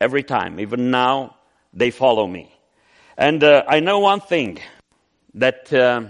every 0.03 0.23
time. 0.23 0.61
Even 0.61 0.91
now, 0.91 1.37
they 1.73 1.91
follow 1.91 2.27
me. 2.27 2.55
And 3.17 3.43
uh, 3.43 3.65
I 3.67 3.81
know 3.81 4.01
one 4.01 4.21
thing 4.21 4.59
that 5.33 5.73
uh, 5.73 6.09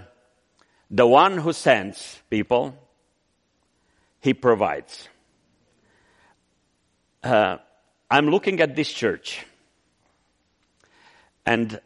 the 0.91 1.07
one 1.07 1.37
who 1.37 1.53
sends 1.53 2.21
people, 2.29 2.77
he 4.19 4.33
provides 4.33 5.07
uh, 7.23 7.57
I'm 8.11 8.27
looking 8.27 8.59
at 8.59 8.75
this 8.75 8.91
church 8.91 9.45
and 11.45 11.79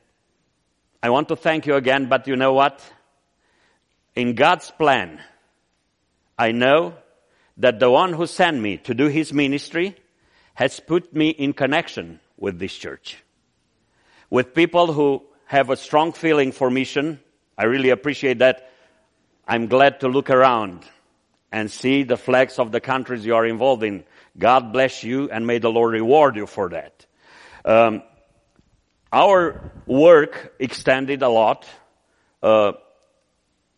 I 1.01 1.09
want 1.09 1.27
to 1.29 1.35
thank 1.35 1.65
you 1.65 1.75
again, 1.75 2.07
but 2.07 2.27
you 2.27 2.35
know 2.35 2.53
what? 2.53 2.81
In 4.15 4.33
God's 4.33 4.71
plan, 4.71 5.21
I 6.37 6.51
know 6.51 6.95
that 7.57 7.79
the 7.79 7.89
one 7.89 8.13
who 8.13 8.25
sent 8.27 8.59
me 8.59 8.77
to 8.77 8.93
do 8.93 9.07
his 9.07 9.33
ministry 9.33 9.95
has 10.55 10.79
put 10.79 11.13
me 11.13 11.29
in 11.29 11.53
connection 11.53 12.19
with 12.37 12.59
this 12.59 12.75
church. 12.75 13.17
With 14.29 14.53
people 14.53 14.91
who 14.91 15.23
have 15.47 15.69
a 15.69 15.77
strong 15.77 16.11
feeling 16.11 16.51
for 16.51 16.69
mission. 16.69 17.19
I 17.57 17.65
really 17.65 17.89
appreciate 17.89 18.39
that. 18.39 18.69
I'm 19.47 19.67
glad 19.67 20.01
to 20.01 20.09
look 20.09 20.29
around 20.29 20.85
and 21.51 21.71
see 21.71 22.03
the 22.03 22.17
flags 22.17 22.59
of 22.59 22.71
the 22.71 22.81
countries 22.81 23.25
you 23.25 23.33
are 23.35 23.45
involved 23.45 23.83
in. 23.83 24.03
God 24.37 24.73
bless 24.73 25.03
you 25.03 25.29
and 25.29 25.47
may 25.47 25.59
the 25.59 25.71
Lord 25.71 25.93
reward 25.93 26.35
you 26.35 26.45
for 26.45 26.69
that. 26.69 27.05
Um, 27.63 28.03
our 29.11 29.71
work 29.85 30.53
extended 30.59 31.21
a 31.21 31.29
lot, 31.29 31.65
uh, 32.43 32.73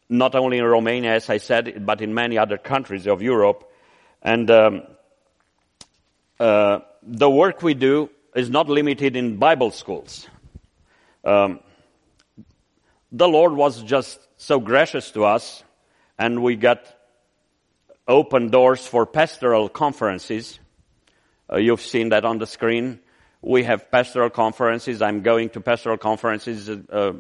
not 0.09 0.35
only 0.35 0.57
in 0.57 0.65
Romania, 0.65 1.13
as 1.13 1.29
I 1.29 1.37
said, 1.37 1.85
but 1.85 2.01
in 2.01 2.13
many 2.13 2.37
other 2.37 2.57
countries 2.57 3.07
of 3.07 3.21
Europe. 3.21 3.69
And 4.21 4.49
um, 4.49 4.81
uh, 6.39 6.79
the 7.03 7.29
work 7.29 7.61
we 7.61 7.73
do 7.73 8.09
is 8.35 8.49
not 8.49 8.69
limited 8.69 9.15
in 9.15 9.37
Bible 9.37 9.71
schools. 9.71 10.27
Um, 11.23 11.59
the 13.11 13.27
Lord 13.27 13.53
was 13.53 13.81
just 13.83 14.19
so 14.37 14.59
gracious 14.59 15.11
to 15.11 15.25
us, 15.25 15.63
and 16.17 16.41
we 16.41 16.55
got 16.55 16.85
open 18.07 18.49
doors 18.49 18.85
for 18.85 19.05
pastoral 19.05 19.69
conferences. 19.69 20.59
Uh, 21.51 21.57
you've 21.57 21.81
seen 21.81 22.09
that 22.09 22.25
on 22.25 22.37
the 22.39 22.47
screen. 22.47 22.99
We 23.41 23.63
have 23.63 23.89
pastoral 23.89 24.30
conferences. 24.30 25.02
I'm 25.02 25.21
going 25.21 25.49
to 25.52 25.62
pastoral 25.62 25.97
conferences 25.97 26.67
a, 26.69 26.82
a 26.89 27.15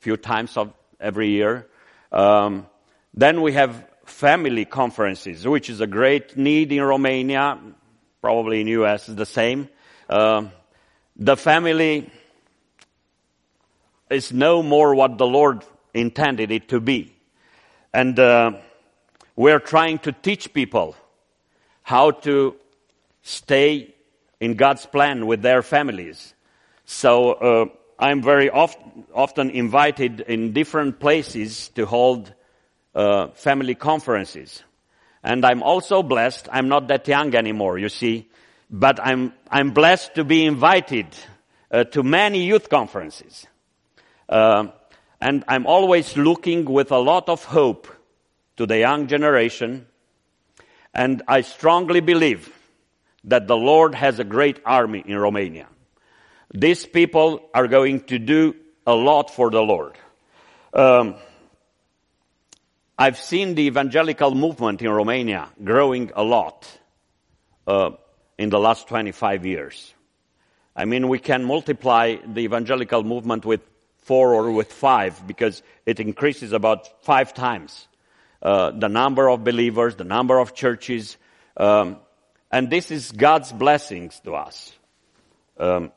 few 0.00 0.16
times 0.16 0.56
of 0.56 0.72
every 1.00 1.30
year. 1.30 1.66
Um, 2.10 2.66
then 3.14 3.40
we 3.40 3.52
have 3.52 3.88
family 4.04 4.64
conferences, 4.64 5.46
which 5.46 5.70
is 5.70 5.80
a 5.80 5.86
great 5.86 6.36
need 6.36 6.72
in 6.72 6.82
Romania. 6.82 7.58
Probably 8.20 8.60
in 8.60 8.66
US 8.68 9.06
the 9.06 9.26
same. 9.26 9.68
Uh, 10.08 10.48
the 11.16 11.36
family 11.36 12.10
is 14.10 14.32
no 14.32 14.62
more 14.62 14.94
what 14.94 15.18
the 15.18 15.26
Lord 15.26 15.64
intended 15.94 16.50
it 16.50 16.68
to 16.68 16.80
be. 16.80 17.14
And 17.92 18.18
uh, 18.18 18.52
we're 19.36 19.58
trying 19.58 19.98
to 20.00 20.12
teach 20.12 20.52
people 20.52 20.96
how 21.82 22.10
to 22.10 22.56
stay 23.22 23.94
in 24.42 24.54
God's 24.54 24.84
plan 24.86 25.26
with 25.28 25.40
their 25.40 25.62
families. 25.62 26.34
So 26.84 27.32
uh, 27.32 27.66
I'm 27.96 28.22
very 28.22 28.50
oft, 28.50 28.76
often 29.14 29.50
invited 29.50 30.18
in 30.20 30.52
different 30.52 30.98
places 30.98 31.68
to 31.76 31.86
hold 31.86 32.34
uh, 32.92 33.28
family 33.28 33.76
conferences. 33.76 34.64
And 35.22 35.46
I'm 35.46 35.62
also 35.62 36.02
blessed. 36.02 36.48
I'm 36.50 36.66
not 36.66 36.88
that 36.88 37.06
young 37.06 37.36
anymore, 37.36 37.78
you 37.78 37.88
see, 37.88 38.28
but 38.68 38.98
I'm 39.00 39.32
I'm 39.48 39.70
blessed 39.70 40.16
to 40.16 40.24
be 40.24 40.44
invited 40.44 41.06
uh, 41.70 41.84
to 41.84 42.02
many 42.02 42.42
youth 42.42 42.68
conferences. 42.68 43.46
Uh, 44.28 44.72
and 45.20 45.44
I'm 45.46 45.66
always 45.66 46.16
looking 46.16 46.64
with 46.64 46.90
a 46.90 46.98
lot 46.98 47.28
of 47.28 47.44
hope 47.44 47.86
to 48.56 48.66
the 48.66 48.78
young 48.78 49.06
generation. 49.06 49.86
And 50.92 51.22
I 51.28 51.42
strongly 51.42 52.00
believe 52.00 52.52
that 53.24 53.46
the 53.46 53.56
Lord 53.56 53.94
has 53.94 54.18
a 54.18 54.24
great 54.24 54.60
army 54.64 55.02
in 55.06 55.16
Romania. 55.16 55.66
These 56.52 56.86
people 56.86 57.48
are 57.54 57.68
going 57.68 58.00
to 58.04 58.18
do 58.18 58.54
a 58.86 58.94
lot 58.94 59.30
for 59.30 59.50
the 59.50 59.62
Lord. 59.62 59.96
Um, 60.74 61.14
I've 62.98 63.18
seen 63.18 63.54
the 63.54 63.62
evangelical 63.62 64.34
movement 64.34 64.82
in 64.82 64.90
Romania 64.90 65.48
growing 65.62 66.10
a 66.14 66.22
lot 66.22 66.68
uh, 67.66 67.92
in 68.38 68.50
the 68.50 68.58
last 68.58 68.88
25 68.88 69.46
years. 69.46 69.94
I 70.74 70.84
mean, 70.84 71.08
we 71.08 71.18
can 71.18 71.44
multiply 71.44 72.16
the 72.16 72.40
evangelical 72.40 73.02
movement 73.02 73.44
with 73.44 73.60
four 73.98 74.34
or 74.34 74.50
with 74.52 74.72
five 74.72 75.26
because 75.26 75.62
it 75.86 76.00
increases 76.00 76.52
about 76.52 77.04
five 77.04 77.34
times 77.34 77.86
uh, 78.42 78.72
the 78.72 78.88
number 78.88 79.30
of 79.30 79.44
believers, 79.44 79.94
the 79.96 80.04
number 80.04 80.38
of 80.38 80.54
churches, 80.54 81.16
um, 81.56 81.96
and 82.52 82.68
this 82.68 82.90
is 82.90 83.10
God's 83.10 83.50
blessings 83.50 84.20
to 84.20 84.34
us. 84.34 84.72
Um, 85.58 85.90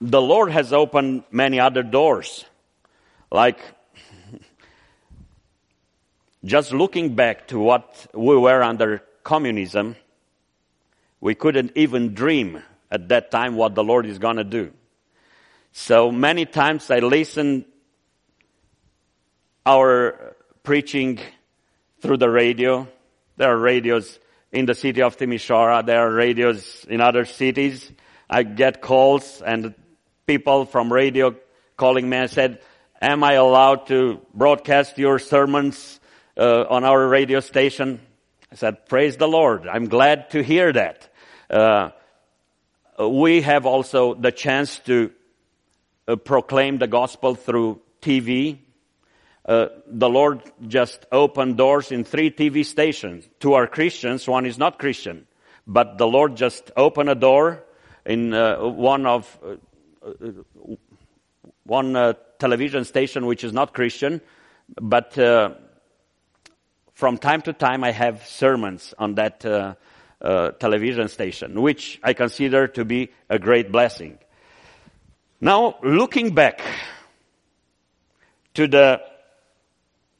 the 0.00 0.20
Lord 0.20 0.50
has 0.50 0.72
opened 0.72 1.22
many 1.30 1.60
other 1.60 1.84
doors. 1.84 2.44
Like, 3.30 3.60
just 6.44 6.72
looking 6.72 7.14
back 7.14 7.48
to 7.48 7.58
what 7.58 8.06
we 8.12 8.36
were 8.36 8.62
under 8.62 9.02
communism, 9.22 9.94
we 11.20 11.36
couldn't 11.36 11.72
even 11.76 12.14
dream 12.14 12.62
at 12.90 13.08
that 13.08 13.30
time 13.30 13.54
what 13.54 13.76
the 13.76 13.84
Lord 13.84 14.06
is 14.06 14.18
gonna 14.18 14.44
do. 14.44 14.72
So 15.70 16.10
many 16.10 16.46
times 16.46 16.90
I 16.90 16.98
listen 16.98 17.64
our 19.64 20.34
preaching 20.62 21.20
through 22.00 22.18
the 22.18 22.30
radio. 22.30 22.88
There 23.36 23.50
are 23.50 23.58
radios 23.58 24.18
in 24.52 24.66
the 24.66 24.74
city 24.74 25.02
of 25.02 25.16
Timisoara. 25.16 25.84
There 25.84 26.00
are 26.00 26.12
radios 26.12 26.86
in 26.88 27.00
other 27.00 27.24
cities. 27.24 27.90
I 28.30 28.42
get 28.42 28.80
calls 28.80 29.42
and 29.42 29.74
people 30.26 30.66
from 30.66 30.92
radio 30.92 31.34
calling 31.76 32.08
me 32.08 32.18
and 32.18 32.30
said, 32.30 32.60
am 33.00 33.24
I 33.24 33.34
allowed 33.34 33.86
to 33.88 34.20
broadcast 34.34 34.98
your 34.98 35.18
sermons 35.18 36.00
uh, 36.36 36.64
on 36.68 36.84
our 36.84 37.08
radio 37.08 37.40
station? 37.40 38.00
I 38.50 38.56
said, 38.56 38.86
praise 38.86 39.16
the 39.16 39.28
Lord. 39.28 39.66
I'm 39.66 39.88
glad 39.88 40.30
to 40.30 40.42
hear 40.42 40.72
that. 40.72 41.08
Uh, 41.50 41.90
we 42.98 43.42
have 43.42 43.66
also 43.66 44.14
the 44.14 44.32
chance 44.32 44.78
to 44.80 45.12
uh, 46.06 46.16
proclaim 46.16 46.78
the 46.78 46.86
gospel 46.86 47.34
through 47.34 47.80
TV. 48.02 48.58
Uh, 49.48 49.68
the 49.86 50.10
Lord 50.10 50.42
just 50.66 51.06
opened 51.10 51.56
doors 51.56 51.90
in 51.90 52.04
three 52.04 52.30
TV 52.30 52.66
stations. 52.66 53.26
Two 53.40 53.54
are 53.54 53.66
Christians, 53.66 54.28
one 54.28 54.44
is 54.44 54.58
not 54.58 54.78
Christian. 54.78 55.26
But 55.66 55.96
the 55.96 56.06
Lord 56.06 56.36
just 56.36 56.70
opened 56.76 57.08
a 57.08 57.14
door 57.14 57.64
in 58.04 58.34
uh, 58.34 58.58
one 58.60 59.06
of 59.06 59.38
uh, 59.42 59.56
uh, 60.06 60.74
one 61.64 61.96
uh, 61.96 62.12
television 62.38 62.84
station 62.84 63.24
which 63.24 63.42
is 63.42 63.54
not 63.54 63.72
Christian, 63.72 64.20
but 64.80 65.14
from 66.92 67.16
time 67.16 67.40
to 67.42 67.52
time 67.54 67.84
I 67.84 67.92
have 67.92 68.26
sermons 68.26 68.92
on 68.98 69.14
that 69.14 69.40
television 70.60 71.08
station, 71.08 71.62
which 71.62 71.98
I 72.02 72.12
consider 72.12 72.68
to 72.68 72.84
be 72.84 73.12
a 73.30 73.38
great 73.38 73.72
blessing. 73.72 74.18
Now, 75.40 75.76
looking 75.82 76.34
back 76.34 76.60
to 78.54 78.66
the 78.66 79.00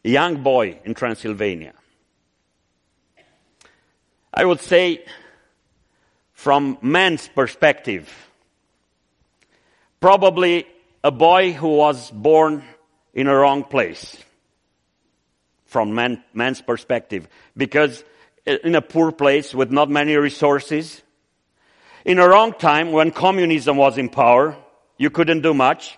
young 0.09 0.43
boy 0.43 0.79
in 0.85 0.95
Transylvania, 0.95 1.75
I 4.33 4.45
would 4.45 4.61
say 4.61 5.05
from 6.33 6.79
man's 6.83 7.29
perspective, 7.29 8.13
probably 10.01 10.67
a 11.03 11.11
boy 11.11 11.53
who 11.53 11.77
was 11.77 12.11
born 12.11 12.63
in 13.15 13.27
a 13.27 13.35
wrong 13.35 13.65
place 13.65 14.17
from 15.67 15.95
man, 15.95 16.23
man's 16.33 16.63
perspective 16.63 17.29
because 17.57 18.05
uh, 18.47 18.57
in 18.65 18.75
a 18.75 18.83
poor 18.83 19.13
place 19.13 19.55
with 19.55 19.71
not 19.71 19.91
many 19.91 20.15
resources 20.17 21.03
in 22.05 22.19
a 22.19 22.29
wrong 22.29 22.53
time 22.53 22.93
when 22.93 23.11
communism 23.11 23.77
was 23.77 23.99
in 23.99 24.09
power 24.09 24.57
you 24.99 25.11
couldn't 25.11 25.43
do 25.43 25.55
much. 25.55 25.97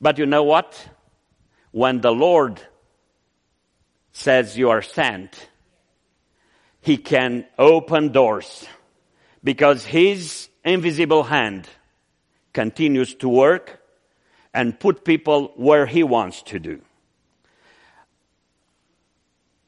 But 0.00 0.18
you 0.18 0.26
know 0.26 0.42
what? 0.42 0.88
When 1.70 2.00
the 2.00 2.10
Lord 2.10 2.60
says 4.16 4.56
you 4.56 4.70
are 4.70 4.80
sent, 4.80 5.48
He 6.80 6.96
can 6.96 7.44
open 7.58 8.12
doors 8.12 8.66
because 9.44 9.84
His 9.84 10.48
invisible 10.64 11.22
hand 11.22 11.68
continues 12.54 13.14
to 13.16 13.28
work 13.28 13.78
and 14.54 14.80
put 14.80 15.04
people 15.04 15.52
where 15.56 15.84
He 15.84 16.02
wants 16.02 16.42
to 16.44 16.58
do. 16.58 16.80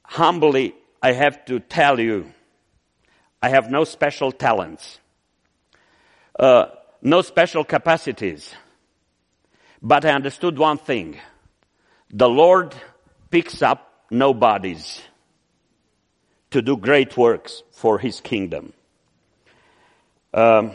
Humbly, 0.04 0.74
I 1.02 1.12
have 1.12 1.44
to 1.44 1.61
tell 1.61 2.00
you, 2.00 2.32
I 3.42 3.50
have 3.50 3.70
no 3.70 3.84
special 3.84 4.32
talents. 4.32 4.98
Uh, 6.38 6.68
no 7.02 7.20
special 7.20 7.64
capacities. 7.64 8.54
But 9.82 10.06
I 10.06 10.12
understood 10.12 10.58
one 10.58 10.78
thing. 10.78 11.18
The 12.11 12.28
Lord 12.28 12.74
picks 13.30 13.61
up 13.61 13.88
nobodies 14.11 15.01
to 16.51 16.62
do 16.62 16.77
great 16.77 17.16
works 17.16 17.62
for 17.73 17.99
His 17.99 18.21
kingdom. 18.21 18.73
Um, 20.33 20.73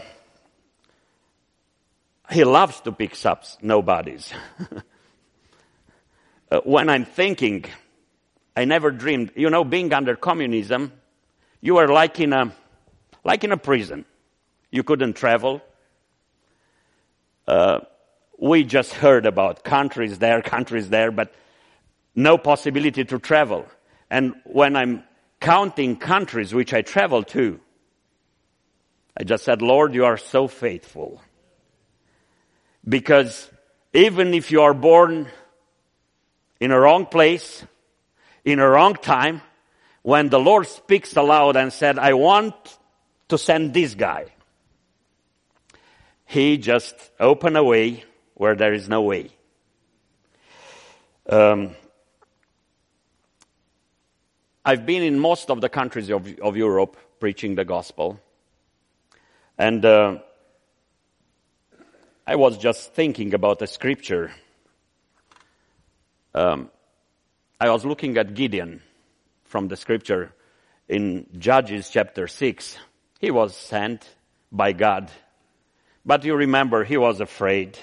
he 2.32 2.44
loves 2.44 2.82
to 2.82 2.92
pick 2.92 3.26
up 3.26 3.44
nobodies. 3.62 4.34
uh, 6.52 6.62
when 6.64 6.90
I'm 6.90 7.06
thinking, 7.06 7.66
I 8.56 8.66
never 8.66 8.92
dreamed, 8.92 9.32
you 9.36 9.50
know, 9.50 9.64
being 9.64 9.94
under 9.94 10.16
communism, 10.16 10.92
you 11.62 11.76
were 11.76 11.88
like 11.88 12.20
in 12.20 12.34
a, 12.34 12.54
like 13.24 13.44
in 13.44 13.52
a 13.52 13.58
prison. 13.58 14.06
You 14.72 14.84
couldn't 14.84 15.14
travel. 15.14 15.62
Uh, 17.48 17.82
we 18.40 18.64
just 18.64 18.94
heard 18.94 19.26
about 19.26 19.64
countries 19.64 20.20
there, 20.20 20.42
countries 20.56 20.90
there, 20.90 21.12
but 21.12 21.34
no 22.16 22.38
possibility 22.38 23.04
to 23.06 23.20
travel. 23.20 23.66
And 24.10 24.36
when 24.46 24.76
I'm 24.76 25.04
counting 25.40 25.96
countries 25.96 26.54
which 26.54 26.74
I 26.74 26.82
travel 26.82 27.24
to, 27.24 27.60
I 29.18 29.24
just 29.24 29.44
said, 29.44 29.62
Lord, 29.62 29.94
you 29.94 30.06
are 30.06 30.18
so 30.18 30.48
faithful. 30.48 31.22
Because 32.88 33.50
even 33.94 34.34
if 34.34 34.52
you 34.52 34.62
are 34.62 34.74
born 34.74 35.28
in 36.60 36.72
a 36.72 36.80
wrong 36.80 37.06
place, 37.06 37.66
in 38.44 38.60
a 38.60 38.68
wrong 38.68 38.96
time, 38.96 39.42
when 40.02 40.30
the 40.30 40.40
Lord 40.40 40.68
speaks 40.68 41.16
aloud 41.16 41.56
and 41.56 41.72
said, 41.72 41.98
I 41.98 42.14
want 42.14 42.56
to 43.30 43.38
send 43.38 43.74
this 43.74 43.96
guy, 43.96 44.26
he 46.26 46.58
just 46.58 46.96
opened 47.20 47.58
a 47.58 47.64
way 47.64 48.04
where 48.34 48.56
there 48.56 48.74
is 48.74 48.90
no 48.90 49.02
way. 49.02 49.30
Um, 51.30 51.76
I've 54.66 54.86
been 54.86 55.04
in 55.04 55.20
most 55.20 55.50
of 55.50 55.62
the 55.62 55.70
countries 55.70 56.10
of, 56.10 56.40
of 56.40 56.56
Europe 56.58 56.98
preaching 57.20 57.56
the 57.56 57.66
gospel. 57.66 58.20
And 59.58 59.84
uh, 59.86 60.20
I 62.26 62.36
was 62.36 62.58
just 62.58 62.94
thinking 62.94 63.34
about 63.34 63.62
a 63.62 63.68
scripture. 63.68 64.32
Um, 66.34 66.70
I 67.60 67.70
was 67.70 67.86
looking 67.86 68.18
at 68.18 68.34
Gideon 68.34 68.82
from 69.46 69.68
the 69.68 69.76
scripture 69.76 70.34
in 70.88 71.28
Judges 71.38 71.90
chapter 71.90 72.28
6. 72.28 72.78
He 73.20 73.32
was 73.32 73.56
sent 73.56 74.10
by 74.52 74.74
God 74.74 75.12
but 76.06 76.26
you 76.26 76.36
remember, 76.36 76.84
he 76.84 76.98
was 76.98 77.22
afraid. 77.22 77.78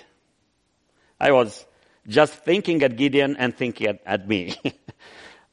I 1.18 1.32
was 1.32 1.64
just 2.06 2.34
thinking 2.34 2.82
at 2.82 2.96
Gideon 2.96 3.36
and 3.38 3.56
thinking 3.56 3.86
at, 3.86 4.00
at 4.04 4.28
me. 4.28 4.54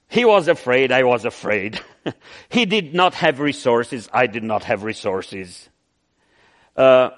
he 0.08 0.26
was 0.26 0.48
afraid, 0.48 0.92
I 0.92 1.04
was 1.04 1.26
afraid. 1.26 1.80
he 2.50 2.66
did 2.66 2.94
not 2.94 3.14
have 3.16 3.40
resources, 3.40 4.10
I 4.14 4.28
did 4.28 4.44
not 4.44 4.64
have 4.66 4.84
resources. 4.84 5.70
Uh, 6.76 7.10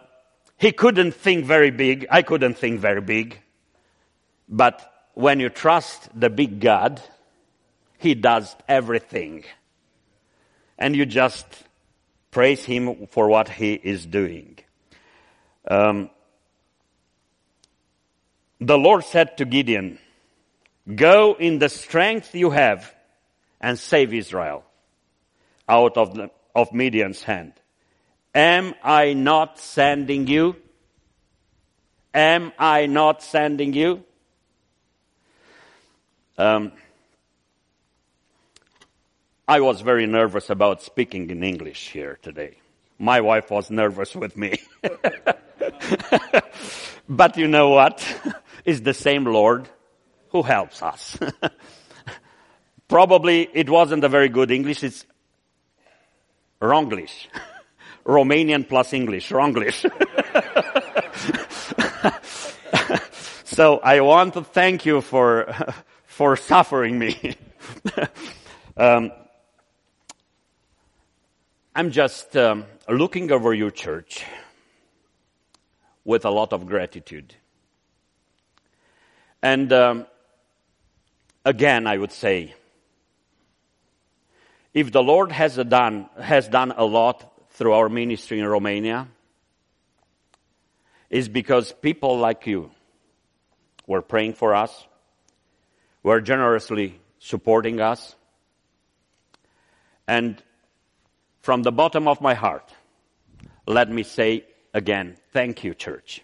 he 0.57 0.71
couldn't 0.71 1.13
think 1.13 1.45
very 1.45 1.71
big, 1.71 2.07
I 2.09 2.21
couldn't 2.21 2.55
think 2.55 2.79
very 2.79 3.01
big. 3.01 3.39
But 4.49 4.81
when 5.13 5.39
you 5.39 5.49
trust 5.49 6.09
the 6.19 6.29
big 6.29 6.59
God, 6.59 7.01
He 7.97 8.15
does 8.15 8.55
everything. 8.67 9.43
And 10.77 10.95
you 10.95 11.05
just 11.05 11.45
praise 12.31 12.63
Him 12.63 13.07
for 13.07 13.27
what 13.27 13.49
He 13.49 13.73
is 13.73 14.05
doing. 14.05 14.59
Um, 15.69 16.09
the 18.59 18.77
Lord 18.77 19.03
said 19.03 19.37
to 19.37 19.45
Gideon, 19.45 19.99
Go 20.95 21.35
in 21.37 21.59
the 21.59 21.69
strength 21.69 22.33
you 22.33 22.49
have 22.49 22.93
and 23.61 23.77
save 23.77 24.13
Israel 24.13 24.63
out 25.67 25.97
of, 25.97 26.15
the, 26.15 26.31
of 26.55 26.73
Midian's 26.73 27.21
hand. 27.21 27.53
Am 28.33 28.73
I 28.83 29.13
not 29.13 29.59
sending 29.59 30.27
you? 30.27 30.55
Am 32.13 32.51
I 32.57 32.87
not 32.87 33.21
sending 33.21 33.73
you? 33.73 34.03
Um, 36.37 36.71
I 39.47 39.59
was 39.59 39.81
very 39.81 40.07
nervous 40.07 40.49
about 40.49 40.81
speaking 40.81 41.29
in 41.29 41.43
English 41.43 41.89
here 41.89 42.17
today. 42.21 42.57
My 42.97 43.21
wife 43.21 43.51
was 43.51 43.69
nervous 43.69 44.15
with 44.15 44.37
me. 44.37 44.59
but 47.09 47.37
you 47.37 47.47
know 47.47 47.69
what? 47.69 48.03
It's 48.65 48.81
the 48.81 48.93
same 48.93 49.23
Lord 49.23 49.69
who 50.29 50.41
helps 50.41 50.81
us. 50.81 51.17
Probably 52.87 53.49
it 53.53 53.69
wasn't 53.69 54.03
a 54.03 54.09
very 54.09 54.29
good 54.29 54.51
English, 54.51 54.83
it's 54.83 55.05
Wronglish. 56.61 57.27
Romanian 58.05 58.67
plus 58.67 58.93
English, 58.93 59.29
Wronglish. 59.29 59.85
so 63.45 63.77
I 63.79 64.01
want 64.01 64.33
to 64.33 64.43
thank 64.43 64.85
you 64.85 65.01
for, 65.01 65.53
for 66.05 66.35
suffering 66.35 66.97
me. 66.97 67.35
um, 68.77 69.11
I'm 71.75 71.91
just 71.91 72.35
um, 72.35 72.65
looking 72.87 73.31
over 73.31 73.53
your 73.53 73.69
church 73.69 74.25
with 76.03 76.25
a 76.25 76.31
lot 76.31 76.51
of 76.51 76.65
gratitude. 76.65 77.35
And 79.41 79.71
um, 79.71 80.07
again, 81.45 81.87
I 81.87 81.97
would 81.97 82.11
say, 82.11 82.53
if 84.73 84.91
the 84.91 85.01
Lord 85.01 85.31
has 85.31 85.55
done, 85.55 86.09
has 86.21 86.47
done 86.47 86.73
a 86.75 86.85
lot 86.85 87.31
through 87.51 87.73
our 87.73 87.89
ministry 87.89 88.39
in 88.39 88.45
Romania, 88.45 89.07
is 91.09 91.27
because 91.27 91.71
people 91.71 92.17
like 92.17 92.45
you 92.45 92.71
were 93.87 94.01
praying 94.01 94.33
for 94.33 94.53
us, 94.53 94.87
were 96.03 96.21
generously 96.21 96.99
supporting 97.19 97.81
us, 97.81 98.15
and 100.07 100.41
from 101.41 101.63
the 101.63 101.71
bottom 101.71 102.07
of 102.07 102.21
my 102.21 102.33
heart, 102.33 102.73
let 103.65 103.89
me 103.89 104.03
say 104.03 104.45
again, 104.73 105.17
thank 105.33 105.63
you, 105.63 105.73
church. 105.73 106.21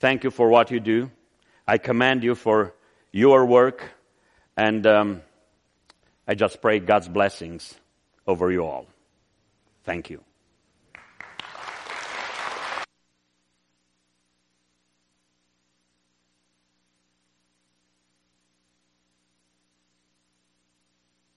Thank 0.00 0.24
you 0.24 0.30
for 0.30 0.48
what 0.48 0.70
you 0.70 0.80
do. 0.80 1.10
I 1.66 1.78
commend 1.78 2.22
you 2.22 2.34
for 2.34 2.74
your 3.12 3.46
work, 3.46 3.82
and 4.56 4.86
um, 4.86 5.22
I 6.26 6.34
just 6.34 6.60
pray 6.60 6.78
God's 6.78 7.08
blessings 7.08 7.74
over 8.26 8.50
you 8.50 8.64
all. 8.64 8.86
Thank 9.84 10.10
you. 10.10 10.22